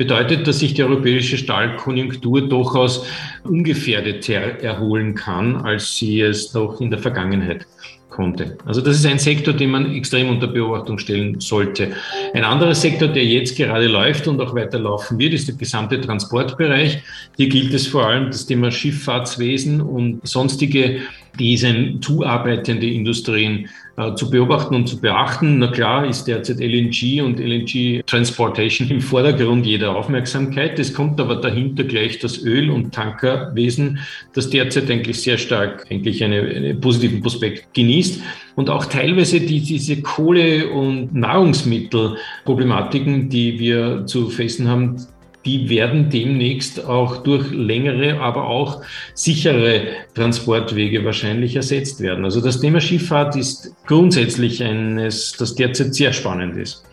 bedeutet, 0.00 0.46
dass 0.46 0.60
sich 0.60 0.72
die 0.72 0.82
europäische 0.82 1.36
Stahlkonjunktur 1.36 2.48
durchaus 2.48 3.04
ungefährdeter 3.44 4.62
erholen 4.62 5.14
kann, 5.14 5.56
als 5.56 5.94
sie 5.98 6.22
es 6.22 6.54
noch 6.54 6.80
in 6.80 6.90
der 6.90 6.98
Vergangenheit 6.98 7.66
konnte. 8.08 8.56
Also 8.64 8.80
das 8.80 8.96
ist 8.96 9.04
ein 9.04 9.18
Sektor, 9.18 9.52
den 9.52 9.70
man 9.70 9.94
extrem 9.94 10.30
unter 10.30 10.46
Beobachtung 10.46 10.98
stellen 10.98 11.38
sollte. 11.38 11.92
Ein 12.32 12.44
anderer 12.44 12.74
Sektor, 12.74 13.08
der 13.08 13.26
jetzt 13.26 13.58
gerade 13.58 13.88
läuft 13.88 14.26
und 14.26 14.40
auch 14.40 14.54
weiter 14.54 14.78
laufen 14.78 15.18
wird, 15.18 15.34
ist 15.34 15.48
der 15.48 15.56
gesamte 15.56 16.00
Transportbereich. 16.00 17.02
Hier 17.36 17.48
gilt 17.50 17.74
es 17.74 17.86
vor 17.86 18.06
allem 18.06 18.28
das 18.28 18.46
Thema 18.46 18.70
Schifffahrtswesen 18.70 19.82
und 19.82 20.26
sonstige 20.26 21.02
diesen 21.40 22.00
zuarbeitende 22.02 22.88
Industrien 22.88 23.68
äh, 23.96 24.14
zu 24.14 24.30
beobachten 24.30 24.74
und 24.74 24.86
zu 24.86 25.00
beachten. 25.00 25.58
Na 25.58 25.68
klar 25.68 26.06
ist 26.06 26.24
derzeit 26.24 26.60
LNG 26.60 27.22
und 27.22 27.40
LNG 27.40 28.02
Transportation 28.06 28.90
im 28.90 29.00
Vordergrund 29.00 29.64
jeder 29.66 29.96
Aufmerksamkeit. 29.96 30.78
Es 30.78 30.92
kommt 30.94 31.18
aber 31.20 31.36
dahinter 31.36 31.84
gleich 31.84 32.18
das 32.18 32.44
Öl- 32.44 32.68
und 32.70 32.92
Tankerwesen, 32.94 34.00
das 34.34 34.50
derzeit 34.50 34.90
eigentlich 34.90 35.22
sehr 35.22 35.38
stark 35.38 35.86
eigentlich 35.90 36.22
eine, 36.22 36.42
einen 36.42 36.78
positiven 36.80 37.22
Prospekt 37.22 37.72
genießt 37.74 38.20
und 38.56 38.68
auch 38.68 38.84
teilweise 38.84 39.40
die, 39.40 39.60
diese 39.60 40.02
Kohle- 40.02 40.68
und 40.68 41.14
Nahrungsmittelproblematiken, 41.14 43.30
die 43.30 43.58
wir 43.58 44.04
zu 44.06 44.28
fassen 44.28 44.68
haben, 44.68 44.96
die 45.44 45.68
werden 45.70 46.10
demnächst 46.10 46.84
auch 46.84 47.18
durch 47.22 47.50
längere, 47.50 48.20
aber 48.20 48.44
auch 48.46 48.82
sichere 49.14 49.82
Transportwege 50.14 51.04
wahrscheinlich 51.04 51.56
ersetzt 51.56 52.00
werden. 52.00 52.24
Also 52.24 52.40
das 52.40 52.60
Thema 52.60 52.80
Schifffahrt 52.80 53.36
ist 53.36 53.74
grundsätzlich 53.86 54.62
eines, 54.62 55.32
das 55.32 55.54
derzeit 55.54 55.94
sehr 55.94 56.12
spannend 56.12 56.56
ist. 56.56 56.84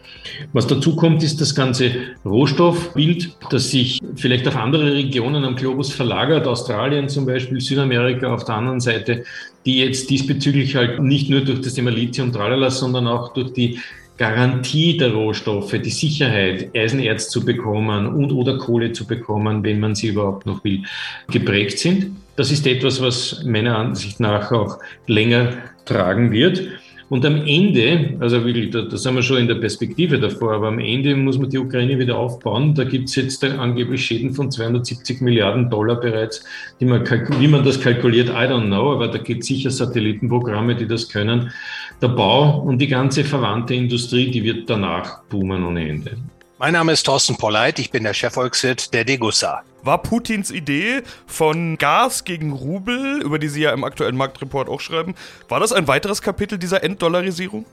Was 0.53 0.67
dazu 0.67 0.95
kommt, 0.95 1.23
ist 1.23 1.41
das 1.41 1.55
ganze 1.55 1.91
Rohstoffbild, 2.25 3.35
das 3.49 3.71
sich 3.71 3.99
vielleicht 4.15 4.47
auf 4.47 4.55
andere 4.55 4.93
Regionen 4.93 5.43
am 5.43 5.55
Globus 5.55 5.91
verlagert, 5.91 6.47
Australien 6.47 7.09
zum 7.09 7.25
Beispiel, 7.25 7.61
Südamerika 7.61 8.33
auf 8.33 8.43
der 8.45 8.55
anderen 8.55 8.79
Seite, 8.79 9.23
die 9.65 9.77
jetzt 9.79 10.09
diesbezüglich 10.09 10.75
halt 10.75 11.01
nicht 11.01 11.29
nur 11.29 11.41
durch 11.41 11.61
das 11.61 11.73
Thema 11.73 11.91
Lithium, 11.91 12.31
Tralala, 12.31 12.69
sondern 12.69 13.07
auch 13.07 13.33
durch 13.33 13.53
die 13.53 13.79
Garantie 14.17 14.97
der 14.97 15.13
Rohstoffe, 15.13 15.71
die 15.71 15.89
Sicherheit, 15.89 16.75
Eisenerz 16.75 17.29
zu 17.29 17.45
bekommen 17.45 18.07
und 18.07 18.31
oder 18.31 18.57
Kohle 18.57 18.91
zu 18.91 19.05
bekommen, 19.05 19.63
wenn 19.63 19.79
man 19.79 19.95
sie 19.95 20.07
überhaupt 20.07 20.45
noch 20.45 20.63
will, 20.63 20.81
geprägt 21.29 21.79
sind. 21.79 22.07
Das 22.35 22.51
ist 22.51 22.65
etwas, 22.67 23.01
was 23.01 23.43
meiner 23.45 23.77
Ansicht 23.77 24.19
nach 24.19 24.51
auch 24.51 24.79
länger 25.07 25.53
tragen 25.85 26.31
wird. 26.31 26.61
Und 27.09 27.25
am 27.25 27.37
Ende, 27.45 28.17
also 28.19 28.43
wirklich, 28.43 28.69
da, 28.71 28.81
da 28.81 28.97
sind 28.97 29.15
wir 29.15 29.21
schon 29.21 29.37
in 29.37 29.47
der 29.47 29.55
Perspektive 29.55 30.19
davor, 30.19 30.55
aber 30.55 30.67
am 30.67 30.79
Ende 30.79 31.15
muss 31.15 31.37
man 31.37 31.49
die 31.49 31.57
Ukraine 31.57 31.97
wieder 31.97 32.17
aufbauen. 32.17 32.75
Da 32.75 32.83
gibt 32.83 33.07
es 33.07 33.15
jetzt 33.15 33.41
angeblich 33.45 34.05
Schäden 34.05 34.33
von 34.33 34.51
270 34.51 35.21
Milliarden 35.21 35.69
Dollar 35.69 36.01
bereits, 36.01 36.43
man 36.81 37.03
wie 37.39 37.47
man 37.47 37.63
das 37.63 37.79
kalkuliert, 37.79 38.27
I 38.27 38.49
don't 38.49 38.65
know, 38.65 38.91
aber 38.91 39.07
da 39.07 39.19
gibt 39.19 39.43
es 39.43 39.47
sicher 39.47 39.71
Satellitenprogramme, 39.71 40.75
die 40.75 40.85
das 40.85 41.07
können. 41.07 41.51
Der 41.99 42.09
Bau 42.09 42.59
und 42.59 42.77
die 42.77 42.87
ganze 42.87 43.23
verwandte 43.23 43.73
Industrie, 43.73 44.29
die 44.29 44.43
wird 44.43 44.69
danach 44.69 45.23
boomen 45.23 45.65
ohne 45.65 45.89
Ende. 45.89 46.15
Mein 46.59 46.73
Name 46.73 46.91
ist 46.91 47.03
Thorsten 47.03 47.37
Polleit, 47.37 47.79
ich 47.79 47.89
bin 47.89 48.03
der 48.03 48.13
Chefvolkswirt 48.13 48.93
der 48.93 49.03
Degussa. 49.03 49.63
War 49.81 50.03
Putins 50.03 50.51
Idee 50.51 51.01
von 51.25 51.75
Gas 51.79 52.23
gegen 52.23 52.51
Rubel, 52.51 53.21
über 53.23 53.39
die 53.39 53.47
Sie 53.47 53.61
ja 53.61 53.71
im 53.73 53.83
aktuellen 53.83 54.15
Marktreport 54.15 54.69
auch 54.69 54.79
schreiben, 54.79 55.15
war 55.49 55.59
das 55.59 55.71
ein 55.71 55.87
weiteres 55.87 56.21
Kapitel 56.21 56.59
dieser 56.59 56.83
Enddollarisierung? 56.83 57.65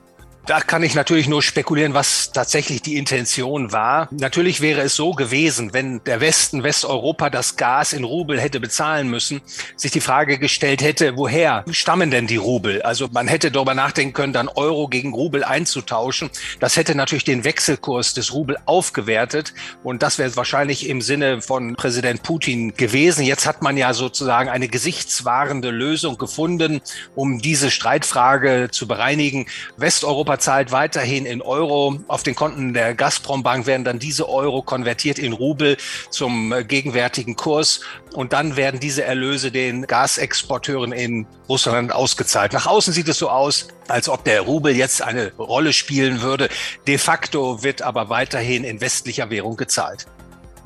Da 0.45 0.59
kann 0.59 0.83
ich 0.83 0.93
natürlich 0.93 1.27
nur 1.27 1.41
spekulieren, 1.41 1.95
was 1.95 2.31
tatsächlich 2.31 2.83
die 2.83 2.97
Intention 2.97 3.71
war. 3.71 4.07
Natürlich 4.11 4.61
wäre 4.61 4.81
es 4.81 4.95
so 4.95 5.13
gewesen, 5.13 5.73
wenn 5.73 6.03
der 6.03 6.21
Westen, 6.21 6.61
Westeuropa 6.61 7.31
das 7.31 7.55
Gas 7.55 7.93
in 7.93 8.03
Rubel 8.03 8.39
hätte 8.39 8.59
bezahlen 8.59 9.09
müssen, 9.09 9.41
sich 9.75 9.89
die 9.89 10.01
Frage 10.01 10.37
gestellt 10.37 10.83
hätte, 10.83 11.17
woher 11.17 11.65
stammen 11.71 12.11
denn 12.11 12.27
die 12.27 12.35
Rubel? 12.35 12.83
Also 12.83 13.07
man 13.11 13.27
hätte 13.27 13.49
darüber 13.49 13.73
nachdenken 13.73 14.13
können, 14.13 14.33
dann 14.33 14.47
Euro 14.47 14.87
gegen 14.87 15.13
Rubel 15.15 15.43
einzutauschen. 15.43 16.29
Das 16.59 16.77
hätte 16.77 16.93
natürlich 16.93 17.23
den 17.23 17.43
Wechselkurs 17.43 18.13
des 18.13 18.31
Rubel 18.31 18.57
aufgewertet 18.67 19.51
und 19.83 20.03
das 20.03 20.19
wäre 20.19 20.35
wahrscheinlich 20.35 20.87
im 20.87 21.01
Sinne 21.01 21.41
von 21.41 21.75
Präsident 21.75 22.21
Putin 22.21 22.75
gewesen. 22.75 23.23
Jetzt 23.23 23.47
hat 23.47 23.63
man 23.63 23.77
ja 23.77 23.95
sozusagen 23.95 24.49
eine 24.49 24.67
gesichtswahrende 24.67 25.71
Lösung 25.71 26.19
gefunden, 26.19 26.81
um 27.15 27.39
diese 27.39 27.71
Streitfrage 27.71 28.67
zu 28.71 28.87
bereinigen. 28.87 29.47
Westeuropa 29.77 30.34
zahlt 30.39 30.71
weiterhin 30.71 31.25
in 31.25 31.41
Euro. 31.41 31.99
Auf 32.07 32.23
den 32.23 32.35
Konten 32.35 32.73
der 32.73 32.93
Gazprom-Bank 32.95 33.65
werden 33.65 33.83
dann 33.83 33.99
diese 33.99 34.29
Euro 34.29 34.61
konvertiert 34.61 35.19
in 35.19 35.33
Rubel 35.33 35.77
zum 36.09 36.51
äh, 36.51 36.63
gegenwärtigen 36.63 37.35
Kurs. 37.35 37.81
Und 38.13 38.33
dann 38.33 38.55
werden 38.55 38.79
diese 38.79 39.03
Erlöse 39.03 39.51
den 39.51 39.87
Gasexporteuren 39.87 40.91
in 40.91 41.27
Russland 41.49 41.91
ausgezahlt. 41.93 42.53
Nach 42.53 42.65
außen 42.65 42.93
sieht 42.93 43.07
es 43.07 43.17
so 43.17 43.29
aus, 43.29 43.67
als 43.87 44.09
ob 44.09 44.23
der 44.23 44.41
Rubel 44.41 44.75
jetzt 44.75 45.01
eine 45.01 45.33
Rolle 45.33 45.73
spielen 45.73 46.21
würde. 46.21 46.49
De 46.87 46.97
facto 46.97 47.63
wird 47.63 47.81
aber 47.81 48.09
weiterhin 48.09 48.63
in 48.63 48.81
westlicher 48.81 49.29
Währung 49.29 49.57
gezahlt. 49.57 50.07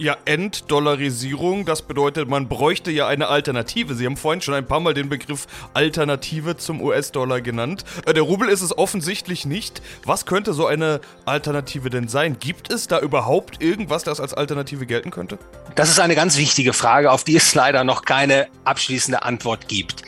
Ja, 0.02 0.16
Enddollarisierung, 0.24 1.66
das 1.66 1.82
bedeutet, 1.82 2.30
man 2.30 2.48
bräuchte 2.48 2.90
ja 2.90 3.10
eine 3.10 3.28
Alternative. 3.28 3.96
Sie 3.96 4.06
haben 4.06 4.16
vorhin 4.16 4.42
schon 4.42 4.54
ein 4.54 4.66
paar 4.66 4.80
Mal 4.80 4.94
den 4.94 5.10
Begriff 5.10 5.46
Alternative 5.74 6.56
zum 6.56 6.82
US-Dollar 6.82 7.42
genannt. 7.42 7.84
Äh, 8.06 8.14
der 8.14 8.24
Rubel 8.24 8.48
ist 8.48 8.62
es 8.62 8.78
offensichtlich 8.78 9.46
nicht. 9.46 9.82
Was 10.06 10.26
könnte 10.26 10.54
so 10.54 10.68
eine 10.68 11.02
Alternative 11.26 11.90
denn 11.90 12.08
sein? 12.08 12.40
Gibt 12.40 12.72
es 12.72 12.88
da 12.88 13.02
überhaupt 13.02 13.62
irgendwas, 13.62 14.06
das 14.06 14.22
als 14.22 14.34
Alternative 14.34 14.86
gelten 14.86 15.12
könnte? 15.12 15.38
Das 15.76 15.90
ist 15.90 16.00
eine 16.00 16.16
ganz 16.16 16.38
wichtige 16.38 16.72
Frage, 16.72 17.12
auf 17.12 17.26
die 17.26 17.36
es 17.36 17.54
leider 17.54 17.84
noch 17.84 18.04
keine 18.04 18.48
abschließende 18.64 19.24
Antwort 19.24 19.68
gibt. 19.68 20.04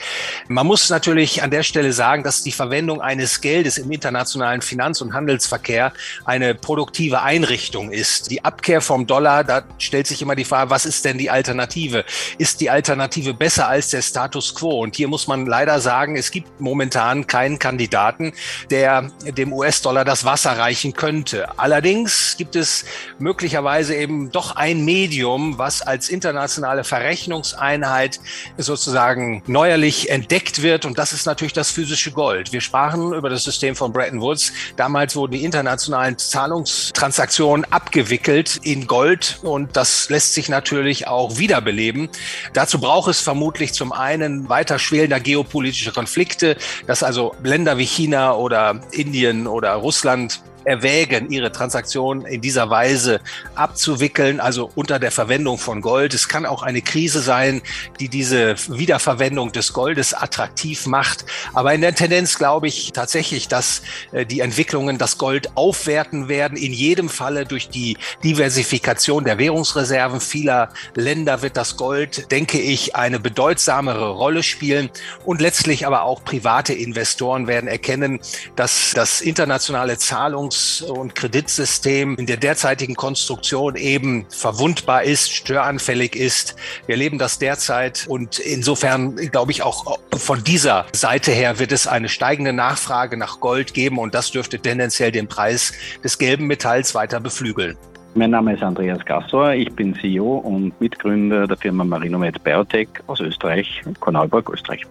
Man 0.47 0.67
muss 0.67 0.89
natürlich 0.89 1.43
an 1.43 1.51
der 1.51 1.63
Stelle 1.63 1.91
sagen, 1.91 2.23
dass 2.23 2.43
die 2.43 2.53
Verwendung 2.53 3.01
eines 3.01 3.41
Geldes 3.41 3.77
im 3.77 3.91
internationalen 3.91 4.61
Finanz- 4.61 5.01
und 5.01 5.13
Handelsverkehr 5.13 5.91
eine 6.23 6.55
produktive 6.55 7.21
Einrichtung 7.23 7.91
ist. 7.91 8.31
Die 8.31 8.45
Abkehr 8.45 8.79
vom 8.79 9.05
Dollar, 9.05 9.43
da 9.43 9.63
stellt 9.81 10.07
sich 10.07 10.21
immer 10.21 10.35
die 10.35 10.45
Frage, 10.45 10.69
was 10.69 10.85
ist 10.85 11.05
denn 11.05 11.17
die 11.17 11.29
Alternative? 11.29 12.05
Ist 12.37 12.61
die 12.61 12.69
Alternative 12.69 13.33
besser 13.33 13.67
als 13.67 13.89
der 13.89 14.01
Status 14.01 14.55
quo? 14.55 14.79
Und 14.81 14.95
hier 14.95 15.07
muss 15.07 15.27
man 15.27 15.45
leider 15.45 15.79
sagen, 15.79 16.15
es 16.15 16.31
gibt 16.31 16.59
momentan 16.59 17.27
keinen 17.27 17.59
Kandidaten, 17.59 18.33
der 18.69 19.11
dem 19.25 19.53
US-Dollar 19.53 20.05
das 20.05 20.25
Wasser 20.25 20.57
reichen 20.57 20.93
könnte. 20.93 21.59
Allerdings 21.59 22.35
gibt 22.37 22.55
es 22.55 22.85
möglicherweise 23.19 23.95
eben 23.95 24.31
doch 24.31 24.55
ein 24.55 24.83
Medium, 24.85 25.57
was 25.57 25.81
als 25.81 26.09
internationale 26.09 26.83
Verrechnungseinheit 26.83 28.19
sozusagen 28.57 29.43
neuerlich 29.47 30.09
entdeckt 30.09 30.61
wird. 30.61 30.85
Und 30.85 30.97
das 30.97 31.13
ist 31.13 31.25
natürlich 31.25 31.53
das 31.53 31.71
physische 31.71 32.11
Gold. 32.11 32.53
Wir 32.53 32.61
sprachen 32.61 33.13
über 33.13 33.29
das 33.29 33.43
System 33.43 33.75
von 33.75 33.91
Bretton 33.91 34.21
Woods. 34.21 34.53
Damals 34.75 35.15
wurden 35.15 35.33
die 35.33 35.43
internationalen 35.43 36.17
Zahlungstransaktionen 36.17 37.65
abgewickelt 37.71 38.59
in 38.63 38.87
Gold 38.87 39.39
und 39.43 39.70
das 39.73 40.09
lässt 40.09 40.33
sich 40.33 40.49
natürlich 40.49 41.07
auch 41.07 41.37
wiederbeleben. 41.37 42.09
Dazu 42.53 42.79
braucht 42.79 43.09
es 43.09 43.21
vermutlich 43.21 43.73
zum 43.73 43.91
einen 43.91 44.49
weiter 44.49 44.79
schwelender 44.79 45.19
geopolitische 45.19 45.91
Konflikte, 45.91 46.57
dass 46.87 47.03
also 47.03 47.35
Länder 47.43 47.77
wie 47.77 47.85
China 47.85 48.35
oder 48.35 48.81
Indien 48.91 49.47
oder 49.47 49.73
Russland 49.73 50.41
erwägen, 50.63 51.31
ihre 51.31 51.51
Transaktionen 51.51 52.25
in 52.25 52.41
dieser 52.41 52.69
Weise 52.69 53.19
abzuwickeln, 53.55 54.39
also 54.39 54.71
unter 54.75 54.99
der 54.99 55.11
Verwendung 55.11 55.57
von 55.57 55.81
Gold. 55.81 56.13
Es 56.13 56.27
kann 56.27 56.45
auch 56.45 56.63
eine 56.63 56.81
Krise 56.81 57.21
sein, 57.21 57.61
die 57.99 58.09
diese 58.09 58.55
Wiederverwendung 58.67 59.51
des 59.51 59.73
Goldes 59.73 60.13
attraktiv 60.13 60.85
macht. 60.85 61.25
Aber 61.53 61.73
in 61.73 61.81
der 61.81 61.95
Tendenz 61.95 62.37
glaube 62.37 62.67
ich 62.67 62.91
tatsächlich, 62.93 63.47
dass 63.47 63.81
äh, 64.11 64.25
die 64.25 64.41
Entwicklungen 64.41 64.97
das 64.97 65.17
Gold 65.17 65.55
aufwerten 65.55 66.27
werden. 66.27 66.57
In 66.57 66.73
jedem 66.73 67.09
Falle 67.09 67.45
durch 67.45 67.69
die 67.69 67.97
Diversifikation 68.23 69.23
der 69.23 69.37
Währungsreserven 69.37 70.19
vieler 70.19 70.69
Länder 70.95 71.41
wird 71.41 71.57
das 71.57 71.77
Gold, 71.77 72.31
denke 72.31 72.59
ich, 72.59 72.95
eine 72.95 73.19
bedeutsamere 73.19 74.09
Rolle 74.09 74.43
spielen. 74.43 74.89
Und 75.25 75.41
letztlich 75.41 75.85
aber 75.87 76.03
auch 76.03 76.23
private 76.23 76.73
Investoren 76.73 77.47
werden 77.47 77.67
erkennen, 77.67 78.19
dass 78.55 78.91
das 78.93 79.21
internationale 79.21 79.97
Zahlungs 79.97 80.50
Zahlungs- 80.51 80.81
und 80.81 81.15
Kreditsystem 81.15 82.15
in 82.17 82.25
der 82.25 82.37
derzeitigen 82.37 82.95
Konstruktion 82.95 83.75
eben 83.75 84.25
verwundbar 84.29 85.03
ist, 85.03 85.31
störanfällig 85.31 86.15
ist. 86.15 86.55
Wir 86.85 86.95
erleben 86.95 87.17
das 87.17 87.39
derzeit 87.39 88.05
und 88.07 88.39
insofern 88.39 89.15
glaube 89.15 89.51
ich 89.51 89.63
auch 89.63 89.99
von 90.13 90.43
dieser 90.43 90.85
Seite 90.93 91.31
her 91.31 91.59
wird 91.59 91.71
es 91.71 91.87
eine 91.87 92.09
steigende 92.09 92.53
Nachfrage 92.53 93.17
nach 93.17 93.39
Gold 93.39 93.73
geben 93.73 93.97
und 93.97 94.13
das 94.13 94.31
dürfte 94.31 94.59
tendenziell 94.59 95.11
den 95.11 95.27
Preis 95.27 95.73
des 96.03 96.17
gelben 96.17 96.47
Metalls 96.47 96.93
weiter 96.95 97.19
beflügeln. 97.19 97.77
Mein 98.13 98.31
Name 98.31 98.53
ist 98.53 98.61
Andreas 98.61 99.05
Gassor, 99.05 99.53
ich 99.53 99.71
bin 99.73 99.95
CEO 99.95 100.37
und 100.39 100.79
Mitgründer 100.81 101.47
der 101.47 101.55
Firma 101.55 101.85
Marinomed 101.85 102.43
Biotech 102.43 102.89
aus 103.07 103.21
Österreich, 103.21 103.81
Korneuburg, 104.01 104.49
Österreich. 104.49 104.85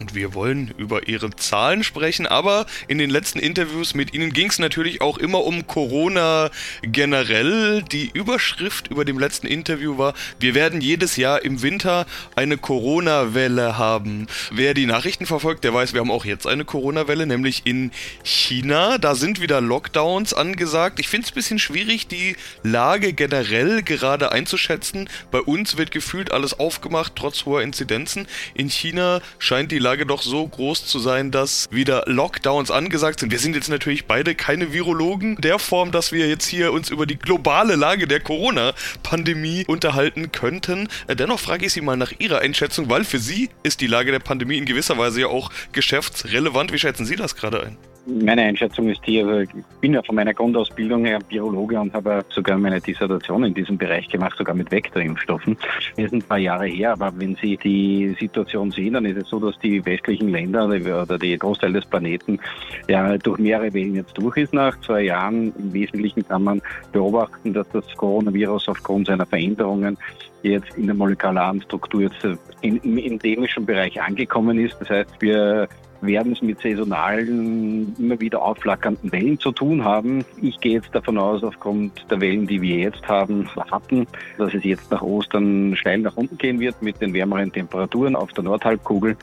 Und 0.00 0.14
wir 0.14 0.34
wollen 0.34 0.72
über 0.76 1.08
Ihre 1.08 1.30
Zahlen 1.30 1.82
sprechen, 1.82 2.26
aber 2.26 2.66
in 2.86 2.98
den 2.98 3.10
letzten 3.10 3.38
Interviews 3.38 3.94
mit 3.94 4.14
Ihnen 4.14 4.32
ging 4.32 4.48
es 4.48 4.58
natürlich 4.58 5.00
auch 5.00 5.18
immer 5.18 5.44
um 5.44 5.66
Corona 5.66 6.50
generell. 6.82 7.82
Die 7.82 8.10
Überschrift 8.12 8.88
über 8.88 9.04
dem 9.04 9.18
letzten 9.18 9.46
Interview 9.46 9.98
war, 9.98 10.14
wir 10.38 10.54
werden 10.54 10.80
jedes 10.80 11.16
Jahr 11.16 11.44
im 11.44 11.62
Winter 11.62 12.06
eine 12.36 12.58
Corona-Welle 12.58 13.76
haben. 13.78 14.26
Wer 14.52 14.74
die 14.74 14.86
Nachrichten 14.86 15.26
verfolgt, 15.26 15.64
der 15.64 15.74
weiß, 15.74 15.94
wir 15.94 16.00
haben 16.00 16.10
auch 16.10 16.24
jetzt 16.24 16.46
eine 16.46 16.64
Corona-Welle, 16.64 17.26
nämlich 17.26 17.62
in 17.64 17.90
China. 18.22 18.98
Da 18.98 19.14
sind 19.14 19.40
wieder 19.40 19.60
Lockdowns 19.60 20.32
angesagt. 20.32 21.00
Ich 21.00 21.08
finde 21.08 21.26
es 21.26 21.32
ein 21.32 21.34
bisschen 21.34 21.58
schwierig, 21.58 22.06
die 22.06 22.36
Lage 22.62 23.12
generell 23.12 23.82
gerade 23.82 24.30
einzuschätzen. 24.30 25.08
Bei 25.30 25.40
uns 25.40 25.76
wird 25.76 25.90
gefühlt 25.90 26.32
alles 26.32 26.58
aufgemacht, 26.58 27.14
trotz 27.16 27.44
hoher 27.44 27.62
Inzidenzen. 27.62 28.26
In 28.54 28.70
China 28.70 29.20
scheint 29.38 29.72
die 29.72 29.78
Lage 29.78 29.87
doch 29.96 30.22
so 30.22 30.46
groß 30.46 30.86
zu 30.86 30.98
sein, 30.98 31.30
dass 31.30 31.68
wieder 31.70 32.04
Lockdowns 32.06 32.70
angesagt 32.70 33.20
sind. 33.20 33.32
Wir 33.32 33.38
sind 33.38 33.54
jetzt 33.54 33.68
natürlich 33.68 34.06
beide 34.06 34.34
keine 34.34 34.72
Virologen 34.72 35.36
der 35.36 35.58
Form, 35.58 35.92
dass 35.92 36.12
wir 36.12 36.28
jetzt 36.28 36.46
hier 36.46 36.72
uns 36.72 36.90
über 36.90 37.06
die 37.06 37.18
globale 37.18 37.76
Lage 37.76 38.06
der 38.06 38.20
Corona-Pandemie 38.20 39.64
unterhalten 39.66 40.32
könnten. 40.32 40.88
Dennoch 41.08 41.40
frage 41.40 41.66
ich 41.66 41.72
Sie 41.72 41.80
mal 41.80 41.96
nach 41.96 42.12
Ihrer 42.18 42.38
Einschätzung, 42.38 42.90
weil 42.90 43.04
für 43.04 43.18
Sie 43.18 43.50
ist 43.62 43.80
die 43.80 43.86
Lage 43.86 44.12
der 44.12 44.18
Pandemie 44.18 44.58
in 44.58 44.66
gewisser 44.66 44.98
Weise 44.98 45.22
ja 45.22 45.26
auch 45.28 45.50
geschäftsrelevant. 45.72 46.72
Wie 46.72 46.78
schätzen 46.78 47.06
Sie 47.06 47.16
das 47.16 47.36
gerade 47.36 47.62
ein? 47.62 47.76
Meine 48.10 48.42
Einschätzung 48.42 48.88
ist 48.88 49.06
die, 49.06 49.22
also 49.22 49.40
ich 49.40 49.50
bin 49.82 49.92
ja 49.92 50.02
von 50.02 50.14
meiner 50.14 50.32
Grundausbildung 50.32 51.04
her 51.04 51.18
Biologe 51.28 51.78
und 51.78 51.92
habe 51.92 52.24
sogar 52.30 52.56
meine 52.56 52.80
Dissertation 52.80 53.44
in 53.44 53.52
diesem 53.52 53.76
Bereich 53.76 54.08
gemacht, 54.08 54.38
sogar 54.38 54.54
mit 54.54 54.70
Vektorimpfstoffen. 54.70 55.58
Das 55.96 56.06
ist 56.06 56.14
ein 56.14 56.22
paar 56.22 56.38
Jahre 56.38 56.66
her, 56.66 56.92
aber 56.92 57.12
wenn 57.16 57.36
Sie 57.36 57.58
die 57.58 58.16
Situation 58.18 58.70
sehen, 58.70 58.94
dann 58.94 59.04
ist 59.04 59.18
es 59.18 59.28
so, 59.28 59.38
dass 59.38 59.58
die 59.58 59.84
westlichen 59.84 60.30
Länder 60.30 60.64
oder 60.64 61.18
die 61.18 61.36
Großteil 61.36 61.74
des 61.74 61.84
Planeten 61.84 62.40
ja 62.88 63.18
durch 63.18 63.38
mehrere 63.38 63.74
Wellen 63.74 63.96
jetzt 63.96 64.16
durch 64.16 64.38
ist 64.38 64.54
nach 64.54 64.80
zwei 64.80 65.02
Jahren. 65.02 65.52
Im 65.58 65.74
Wesentlichen 65.74 66.26
kann 66.26 66.44
man 66.44 66.62
beobachten, 66.92 67.52
dass 67.52 67.68
das 67.70 67.84
Coronavirus 67.94 68.70
aufgrund 68.70 69.08
seiner 69.08 69.26
Veränderungen 69.26 69.98
jetzt 70.42 70.78
in 70.78 70.86
der 70.86 70.94
molekularen 70.94 71.60
Struktur 71.60 72.02
jetzt 72.02 72.26
im 72.62 72.98
endemischen 72.98 73.66
Bereich 73.66 74.00
angekommen 74.00 74.58
ist. 74.58 74.76
Das 74.80 74.88
heißt, 74.88 75.10
wir 75.20 75.68
werden 76.00 76.32
es 76.32 76.42
mit 76.42 76.60
saisonalen, 76.60 77.94
immer 77.98 78.20
wieder 78.20 78.42
aufflackernden 78.42 79.10
Wellen 79.12 79.38
zu 79.38 79.52
tun 79.52 79.84
haben. 79.84 80.24
Ich 80.40 80.58
gehe 80.60 80.74
jetzt 80.74 80.94
davon 80.94 81.18
aus, 81.18 81.42
aufgrund 81.42 81.92
der 82.10 82.20
Wellen, 82.20 82.46
die 82.46 82.60
wir 82.60 82.76
jetzt 82.76 83.06
haben, 83.08 83.48
hatten, 83.70 84.06
dass 84.36 84.54
es 84.54 84.64
jetzt 84.64 84.90
nach 84.90 85.02
Ostern 85.02 85.76
steil 85.76 85.98
nach 85.98 86.16
unten 86.16 86.38
gehen 86.38 86.60
wird 86.60 86.80
mit 86.82 87.00
den 87.00 87.12
wärmeren 87.14 87.52
Temperaturen 87.52 88.16
auf 88.16 88.32
der 88.32 88.44
Nordhalbkugel 88.44 89.16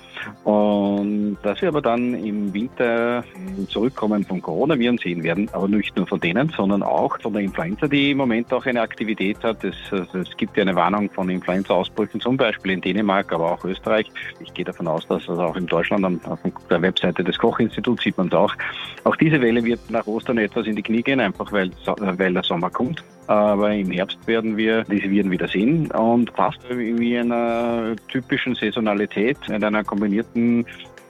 und 0.44 1.38
dass 1.44 1.62
wir 1.62 1.70
aber 1.70 1.82
dann 1.82 2.14
im 2.16 2.54
Winter 2.54 3.24
zurückkommen 3.70 4.24
von 4.24 4.42
Coronaviren 4.42 4.98
sehen 4.98 5.24
werden, 5.24 5.50
aber 5.54 5.68
nicht 5.68 5.96
nur 5.96 6.08
von 6.08 6.20
denen, 6.20 6.50
sondern 6.50 6.84
auch 6.84 7.20
von 7.22 7.34
der 7.34 7.42
Influenza, 7.42 7.88
die 7.88 8.12
im 8.12 8.18
Moment 8.18 8.52
auch 8.54 8.66
eine 8.66 8.82
Aktivität 8.82 9.44
hat. 9.44 9.64
Es, 9.64 9.76
also 9.92 10.20
es 10.20 10.36
gibt 10.38 10.58
ja 10.58 10.64
eine 10.64 10.76
Warnung 10.76 11.10
von 11.10 11.30
Influenza-Ausbrüchen, 11.30 12.20
zum 12.20 12.38
Beispiel 12.38 12.72
in 12.72 12.82
Dänemark, 12.82 13.32
aber 13.32 13.54
auch 13.54 13.64
Österreich. 13.64 14.10
Ich 14.40 14.54
gehe 14.54 14.66
davon 14.66 14.88
aus, 14.88 15.08
dass 15.08 15.26
das 15.26 15.40
auch 15.40 15.56
in 15.56 15.68
Deutschland 15.68 16.06
dem 16.06 16.20
der 16.70 16.82
Webseite 16.82 17.24
des 17.24 17.38
Kochinstituts 17.38 18.04
sieht 18.04 18.18
man 18.18 18.28
es 18.28 18.34
auch. 18.34 18.54
Auch 19.04 19.16
diese 19.16 19.42
Welle 19.42 19.64
wird 19.64 19.80
nach 19.90 20.08
Ostern 20.08 20.38
etwas 20.38 20.68
in 20.68 20.76
die 20.76 20.84
Knie 20.84 21.04
gehen, 21.04 21.20
einfach 21.20 21.52
weil, 21.52 21.72
weil 21.86 22.34
der 22.34 22.44
Sommer 22.44 22.70
kommt. 22.70 23.04
Aber 23.28 23.74
im 23.74 23.92
Herbst 23.92 24.20
werden 24.28 24.56
wir 24.58 24.84
diese 24.84 25.10
Viren 25.10 25.32
wieder 25.32 25.48
sehen 25.48 25.90
und 25.92 26.32
fast 26.32 26.60
wie 26.70 27.18
einer 27.18 27.96
typischen 28.08 28.56
Saisonalität, 28.56 29.38
in 29.48 29.64
einer 29.64 29.84
kombinierten 29.84 30.66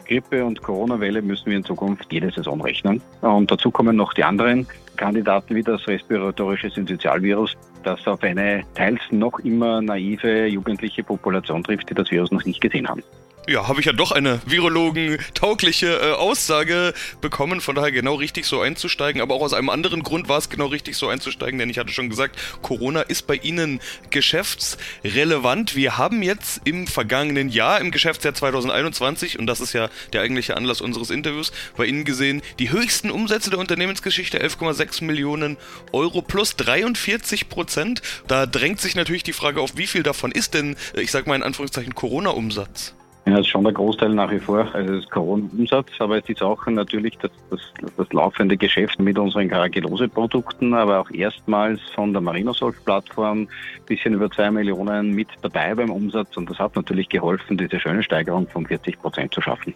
Grippe- 0.08 0.46
und 0.46 0.62
Corona-Welle 0.62 1.22
müssen 1.22 1.48
wir 1.48 1.58
in 1.58 1.64
Zukunft 1.64 2.12
jede 2.12 2.32
Saison 2.32 2.62
rechnen. 2.62 3.02
Und 3.22 3.52
dazu 3.52 3.72
kommen 3.72 3.96
noch 3.96 4.14
die 4.14 4.24
anderen 4.24 4.68
Kandidaten 4.96 5.56
wie 5.56 5.64
das 5.64 5.86
respiratorische 5.88 6.70
Syncytialvirus, 6.70 7.56
das 7.84 8.08
auf 8.08 8.24
eine 8.24 8.64
teils 8.76 9.02
noch 9.12 9.40
immer 9.40 9.82
naive 9.82 10.48
jugendliche 10.48 11.04
Population 11.04 11.64
trifft, 11.64 11.90
die 11.90 11.96
das 11.96 12.12
Virus 12.12 12.32
noch 12.32 12.46
nicht 12.46 12.62
gesehen 12.62 12.88
haben 12.88 13.04
ja, 13.48 13.68
habe 13.68 13.80
ich 13.80 13.86
ja 13.86 13.94
doch 13.94 14.12
eine 14.12 14.42
virologen-taugliche 14.46 15.88
äh, 15.88 16.12
Aussage 16.14 16.94
bekommen. 17.22 17.62
Von 17.62 17.76
daher 17.76 17.92
genau 17.92 18.16
richtig 18.16 18.46
so 18.46 18.62
einzusteigen. 18.62 19.22
Aber 19.22 19.36
auch 19.36 19.42
aus 19.42 19.54
einem 19.54 19.70
anderen 19.70 20.04
Grund 20.04 20.28
war 20.30 20.38
es 20.38 20.50
genau 20.50 20.68
richtig 20.68 20.98
so 20.98 21.08
einzusteigen, 21.08 21.60
denn 21.60 21.70
ich 21.70 21.78
hatte 21.78 21.92
schon 21.92 22.10
gesagt, 22.10 22.40
Corona 22.62 23.02
ist 23.02 23.28
bei 23.28 23.36
Ihnen 23.36 23.80
geschäftsrelevant. 24.10 25.76
Wir 25.76 25.98
haben 25.98 26.24
jetzt 26.24 26.62
im 26.66 26.88
vergangenen 26.88 27.50
Jahr, 27.50 27.80
im 27.82 27.92
Geschäftsjahr 27.92 28.34
2021, 28.34 29.38
und 29.40 29.48
das 29.48 29.60
ist 29.60 29.74
ja 29.74 29.90
der 30.14 30.22
eigentliche 30.22 30.58
Anlass 30.58 30.82
unseres 30.82 31.10
Interviews, 31.10 31.52
bei 31.78 31.86
Ihnen 31.86 32.06
gesehen, 32.06 32.42
die 32.60 32.72
höchsten 32.72 33.12
Umsätze 33.12 33.50
der 33.50 33.60
Unternehmensgeschichte, 33.60 34.44
11,6 34.44 35.04
Millionen 35.04 35.58
Euro 35.92 36.22
plus 36.22 36.56
43 36.56 37.50
Prozent. 37.50 38.02
Da 38.28 38.46
drängt 38.46 38.82
sich 38.82 38.96
natürlich 38.96 39.24
die 39.24 39.34
Frage 39.34 39.62
auf, 39.62 39.78
wie 39.78 39.88
viel 39.88 40.04
davon 40.04 40.32
ist 40.32 40.54
denn, 40.54 40.76
ich 40.96 41.12
sag 41.12 41.28
mal 41.28 41.36
in 41.36 41.44
Anführungszeichen, 41.44 41.94
Corona-Umsatz? 41.96 42.96
Ja, 43.26 43.32
das 43.32 43.42
ist 43.42 43.48
schon 43.48 43.64
der 43.64 43.74
Großteil 43.74 44.10
nach 44.10 44.30
wie 44.30 44.40
vor, 44.40 44.68
also 44.74 45.00
das 45.00 45.10
Corona-Umsatz, 45.10 45.90
aber 45.98 46.20
es 46.20 46.30
ist 46.30 46.44
auch 46.44 46.64
natürlich 46.68 47.18
das, 47.18 47.32
das, 47.50 47.60
das 47.98 48.14
laufende 48.14 48.56
Geschäft 48.56 49.00
mit 49.00 49.18
unseren 49.18 49.50
Karagellose-Produkten, 49.50 50.76
aber 50.76 51.00
auch 51.00 51.10
erstmals 51.10 51.82
von 51.96 52.14
der 52.14 52.22
Marinosolf-Plattform 52.22 53.48
bisschen 53.88 54.14
über 54.14 54.30
zwei 54.30 54.52
Millionen 54.52 55.10
mit 55.10 55.28
dabei 55.42 55.74
beim 55.74 55.90
Umsatz 55.90 56.38
und 56.38 56.48
das 56.52 56.60
hat 56.60 56.76
natürlich 56.76 57.10
geholfen, 57.10 57.58
diese 57.58 57.80
schöne 57.80 58.04
Steigerung 58.04 58.48
von 58.48 58.68
40 58.68 59.02
Prozent 59.02 59.34
zu 59.34 59.42
schaffen 59.42 59.74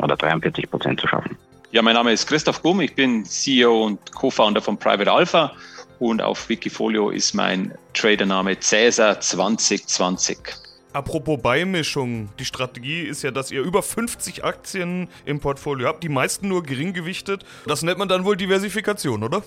oder 0.00 0.16
43 0.16 0.70
Prozent 0.70 1.00
zu 1.00 1.08
schaffen. 1.08 1.36
Ja, 1.72 1.82
mein 1.82 1.94
Name 1.94 2.12
ist 2.12 2.28
Christoph 2.28 2.62
Gumm, 2.62 2.82
ich 2.82 2.94
bin 2.94 3.24
CEO 3.24 3.86
und 3.86 4.12
Co-Founder 4.14 4.62
von 4.62 4.78
Private 4.78 5.10
Alpha 5.10 5.52
und 5.98 6.22
auf 6.22 6.48
Wikifolio 6.48 7.10
ist 7.10 7.34
mein 7.34 7.74
Tradername 7.94 8.60
Cäsar 8.60 9.18
2020. 9.18 10.61
Apropos 10.92 11.40
Beimischung, 11.40 12.28
die 12.38 12.44
Strategie 12.44 13.02
ist 13.02 13.22
ja, 13.22 13.30
dass 13.30 13.50
ihr 13.50 13.62
über 13.62 13.82
50 13.82 14.44
Aktien 14.44 15.08
im 15.24 15.40
Portfolio 15.40 15.88
habt, 15.88 16.02
die 16.02 16.10
meisten 16.10 16.48
nur 16.48 16.62
gering 16.62 16.92
gewichtet. 16.92 17.44
Das 17.66 17.82
nennt 17.82 17.98
man 17.98 18.08
dann 18.08 18.24
wohl 18.24 18.36
Diversifikation, 18.36 19.22
oder? 19.22 19.42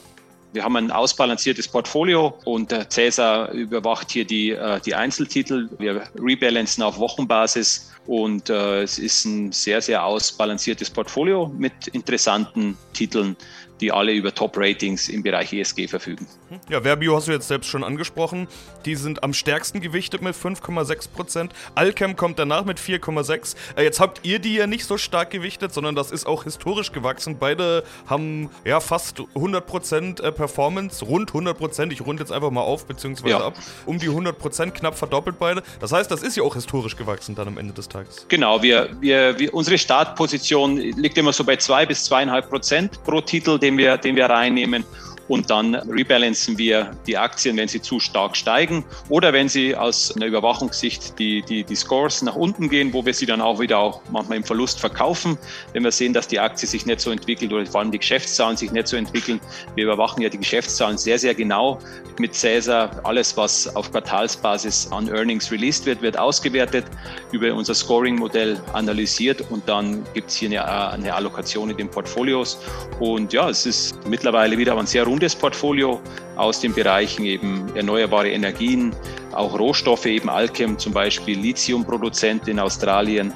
Wir 0.54 0.64
haben 0.64 0.78
ein 0.78 0.90
ausbalanciertes 0.90 1.68
Portfolio 1.68 2.40
und 2.46 2.74
Cäsar 2.90 3.52
überwacht 3.52 4.10
hier 4.10 4.26
die, 4.26 4.52
äh, 4.52 4.80
die 4.80 4.96
Einzeltitel. 4.96 5.70
Wir 5.78 6.04
rebalancen 6.18 6.82
auf 6.82 6.98
Wochenbasis 6.98 7.92
und 8.08 8.50
äh, 8.50 8.84
es 8.84 8.98
ist 8.98 9.26
ein 9.26 9.52
sehr, 9.52 9.82
sehr 9.82 10.06
ausbalanciertes 10.06 10.90
Portfolio 10.90 11.52
mit 11.58 11.88
interessanten 11.90 12.78
Titeln 12.94 13.36
die 13.82 13.92
alle 13.92 14.14
über 14.14 14.34
Top-Ratings 14.34 15.10
im 15.10 15.24
Bereich 15.24 15.52
ESG 15.54 15.88
verfügen. 15.88 16.28
Ja, 16.70 16.82
Verbio 16.82 17.16
hast 17.16 17.28
du 17.28 17.32
jetzt 17.32 17.48
selbst 17.48 17.70
schon 17.70 17.84
angesprochen. 17.84 18.48
Die 18.86 18.96
sind 18.96 19.24
am 19.24 19.34
stärksten 19.34 19.82
gewichtet 19.82 20.22
mit 20.22 20.36
5,6 20.36 21.10
Prozent. 21.10 21.54
Alchem 21.76 22.16
kommt 22.16 22.40
danach 22.40 22.66
mit 22.66 22.80
4,6. 22.80 23.56
Äh, 23.76 23.84
jetzt 23.84 24.00
habt 24.00 24.22
ihr 24.24 24.40
die 24.40 24.56
ja 24.56 24.68
nicht 24.68 24.86
so 24.86 24.98
stark 24.98 25.32
gewichtet, 25.32 25.74
sondern 25.74 25.96
das 25.96 26.12
ist 26.12 26.26
auch 26.26 26.44
historisch 26.44 26.92
gewachsen. 26.92 27.38
Beide 27.40 27.84
haben 28.08 28.50
ja 28.64 28.80
fast 28.80 29.22
100 29.36 29.66
Prozent 29.66 30.20
äh, 30.20 30.32
Performance, 30.32 31.04
rund 31.04 31.30
100 31.30 31.58
Prozent. 31.58 31.94
Ich 31.94 32.02
runde 32.02 32.22
jetzt 32.22 32.32
einfach 32.32 32.52
mal 32.52 32.62
auf, 32.62 32.86
beziehungsweise 32.86 33.36
ja. 33.36 33.46
ab. 33.46 33.56
Um 33.86 34.00
die 34.00 34.08
100 34.08 34.38
Prozent, 34.38 34.76
knapp 34.76 34.98
verdoppelt 34.98 35.38
beide. 35.40 35.64
Das 35.80 35.92
heißt, 35.92 36.10
das 36.10 36.24
ist 36.24 36.38
ja 36.38 36.44
auch 36.44 36.54
historisch 36.54 36.96
gewachsen 36.96 37.36
dann 37.36 37.48
am 37.48 37.58
Ende 37.58 37.74
des 37.74 37.90
Tages. 37.90 38.26
Genau, 38.28 38.62
wir, 38.62 38.90
wir, 39.02 39.38
wir 39.38 39.54
unsere 39.54 39.78
Startposition 39.78 40.78
liegt 40.78 41.18
immer 41.18 41.34
so 41.34 41.44
bei 41.44 41.58
2 41.58 41.86
bis 41.86 42.10
2,5 42.12 42.42
Prozent 42.44 43.04
pro 43.04 43.22
Titel 43.22 43.58
den 43.66 43.78
wir, 43.78 43.98
den 43.98 44.16
wir 44.16 44.28
reinnehmen 44.28 44.86
und 45.28 45.50
dann 45.50 45.76
rebalancen 45.76 46.58
wir 46.58 46.92
die 47.08 47.18
Aktien, 47.18 47.58
wenn 47.58 47.68
sie 47.68 47.82
zu 47.82 48.00
stark 48.00 48.36
steigen 48.38 48.86
oder 49.10 49.34
wenn 49.34 49.50
sie 49.50 49.76
aus 49.76 50.16
einer 50.16 50.28
Überwachungssicht 50.28 51.18
die, 51.18 51.42
die, 51.42 51.64
die 51.64 51.76
Scores 51.76 52.22
nach 52.22 52.36
unten 52.36 52.70
gehen, 52.70 52.94
wo 52.94 53.06
wir 53.06 53.14
sie 53.14 53.26
dann 53.26 53.42
auch 53.42 53.60
wieder 53.60 53.80
auch 53.80 54.02
manchmal 54.12 54.38
im 54.38 54.44
Verlust 54.44 54.80
verkaufen, 54.80 55.38
wenn 55.74 55.84
wir 55.84 55.92
sehen, 55.92 56.14
dass 56.14 56.28
die 56.28 56.40
Aktie 56.40 56.68
sich 56.68 56.86
nicht 56.86 57.00
so 57.00 57.12
entwickelt 57.12 57.52
oder 57.52 57.66
vor 57.66 57.82
allem 57.82 57.92
die 57.92 58.00
Geschäftszahlen 58.00 58.58
sich 58.58 58.72
nicht 58.72 58.88
so 58.88 58.98
entwickeln. 58.98 59.40
Wir 59.76 59.86
überwachen 59.86 60.22
ja 60.22 60.30
die 60.30 60.38
Geschäftszahlen 60.38 60.98
sehr, 60.98 61.18
sehr 61.18 61.34
genau 61.34 61.80
mit 62.20 62.40
Caesar. 62.40 62.92
Alles, 63.04 63.36
was 63.36 63.76
auf 63.76 63.92
Quartalsbasis 63.92 64.90
an 64.92 65.08
Earnings 65.08 65.52
released 65.52 65.86
wird, 65.86 66.02
wird 66.02 66.18
ausgewertet, 66.18 66.86
über 67.32 67.54
unser 67.54 67.74
Scoring-Modell 67.74 68.62
analysiert 68.74 69.44
und 69.50 69.68
dann 69.68 70.04
gibt 70.14 70.30
es 70.30 70.38
hier 70.38 70.50
eine, 70.50 70.90
eine 70.92 71.14
Allokation 71.14 71.70
in 71.70 71.78
den 71.78 71.90
Portfolios. 71.90 72.58
Und 73.00 73.34
ja, 73.34 73.50
es 73.50 73.66
ist 73.66 74.08
mittlerweile 74.08 74.58
wieder 74.58 74.78
ein 74.78 74.88
sehr 74.88 75.06
rundes 75.16 75.34
Portfolio 75.34 76.02
aus 76.36 76.60
den 76.60 76.74
Bereichen 76.74 77.24
eben 77.24 77.74
erneuerbare 77.74 78.30
Energien, 78.32 78.94
auch 79.32 79.58
Rohstoffe, 79.58 80.08
eben 80.08 80.30
Alchem 80.30 80.78
zum 80.78 80.92
Beispiel, 80.92 81.40
Lithiumproduzent 81.40 82.50
in 82.50 82.60
Australien, 82.60 83.34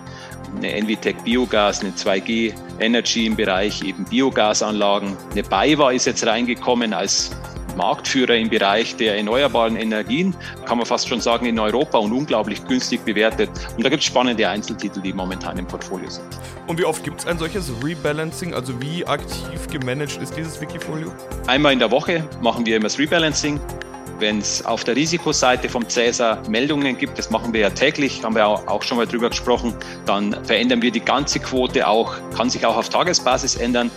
eine 0.57 0.73
Envitec 0.73 1.23
Biogas, 1.23 1.79
eine 1.79 1.91
2G 1.91 2.53
Energy 2.81 3.27
im 3.27 3.37
Bereich 3.37 3.81
eben 3.81 4.03
Biogasanlagen. 4.03 5.15
Eine 5.31 5.43
BayWa 5.43 5.91
ist 5.91 6.03
jetzt 6.03 6.27
reingekommen 6.27 6.93
als 6.93 7.31
Marktführer 7.79 8.35
im 8.35 8.49
Bereich 8.49 8.97
der 8.97 9.15
erneuerbaren 9.15 9.77
Energien, 9.77 10.35
kann 10.65 10.77
man 10.77 10.85
fast 10.85 11.07
schon 11.07 11.21
sagen, 11.21 11.45
in 11.45 11.57
Europa 11.57 11.97
und 11.97 12.11
unglaublich 12.11 12.65
günstig 12.67 13.05
bewertet. 13.05 13.49
Und 13.77 13.85
da 13.85 13.89
gibt 13.89 14.01
es 14.01 14.07
spannende 14.07 14.47
Einzeltitel, 14.47 15.01
die 15.01 15.13
momentan 15.13 15.57
im 15.57 15.65
Portfolio 15.65 16.09
sind. 16.09 16.27
Und 16.67 16.77
wie 16.77 16.83
oft 16.83 17.03
gibt 17.05 17.21
es 17.21 17.25
ein 17.25 17.39
solches 17.39 17.71
Rebalancing? 17.81 18.53
Also 18.53 18.79
wie 18.81 19.05
aktiv 19.07 19.67
gemanagt 19.71 20.19
ist 20.21 20.35
dieses 20.35 20.59
Wikifolio? 20.59 21.11
Einmal 21.47 21.71
in 21.71 21.79
der 21.79 21.89
Woche 21.89 22.27
machen 22.41 22.65
wir 22.65 22.75
immer 22.75 22.83
das 22.83 22.99
Rebalancing. 22.99 23.61
Wenn 24.19 24.39
es 24.39 24.65
auf 24.65 24.83
der 24.83 24.97
Risikoseite 24.97 25.69
vom 25.69 25.87
Cäsar 25.87 26.41
Meldungen 26.49 26.97
gibt, 26.97 27.17
das 27.17 27.29
machen 27.29 27.53
wir 27.53 27.61
ja 27.61 27.69
täglich, 27.69 28.21
haben 28.21 28.35
wir 28.35 28.45
auch 28.45 28.83
schon 28.83 28.97
mal 28.97 29.07
drüber 29.07 29.29
gesprochen, 29.29 29.73
dann 30.05 30.43
verändern 30.43 30.81
wir 30.81 30.91
die 30.91 30.99
ganze 30.99 31.39
Quote 31.39 31.87
auch, 31.87 32.15
kann 32.35 32.49
sich 32.49 32.65
auch 32.65 32.75
auf 32.75 32.89
Tagesbasis 32.89 33.55
ändern. 33.55 33.89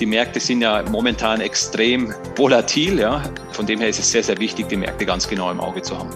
Die 0.00 0.06
Märkte 0.06 0.40
sind 0.40 0.60
ja 0.60 0.82
momentan 0.82 1.40
extrem 1.40 2.12
volatil, 2.36 2.98
ja. 2.98 3.22
Von 3.52 3.66
dem 3.66 3.78
her 3.78 3.88
ist 3.88 4.00
es 4.00 4.10
sehr, 4.10 4.24
sehr 4.24 4.38
wichtig, 4.38 4.68
die 4.68 4.76
Märkte 4.76 5.06
ganz 5.06 5.28
genau 5.28 5.50
im 5.50 5.60
Auge 5.60 5.82
zu 5.82 5.96
haben. 5.96 6.10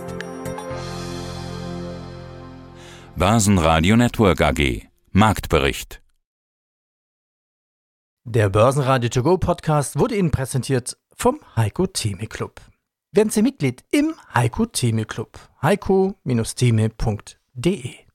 Börsenradio 3.16 3.96
Network 3.96 4.40
AG 4.40 4.88
Marktbericht 5.10 6.00
Der 8.24 8.48
Börsenradio 8.48 9.08
To 9.10 9.22
Go 9.22 9.38
Podcast 9.38 9.98
wurde 9.98 10.16
Ihnen 10.16 10.30
präsentiert 10.30 10.96
vom 11.14 11.40
Heiko 11.56 11.86
Theme 11.86 12.26
Club. 12.26 12.60
Werden 13.12 13.30
Sie 13.30 13.42
Mitglied 13.42 13.84
im 13.90 14.14
Heiko 14.34 14.66
Theme 14.66 15.04
Club. 15.04 15.38
heiko-theme.de 15.62 18.08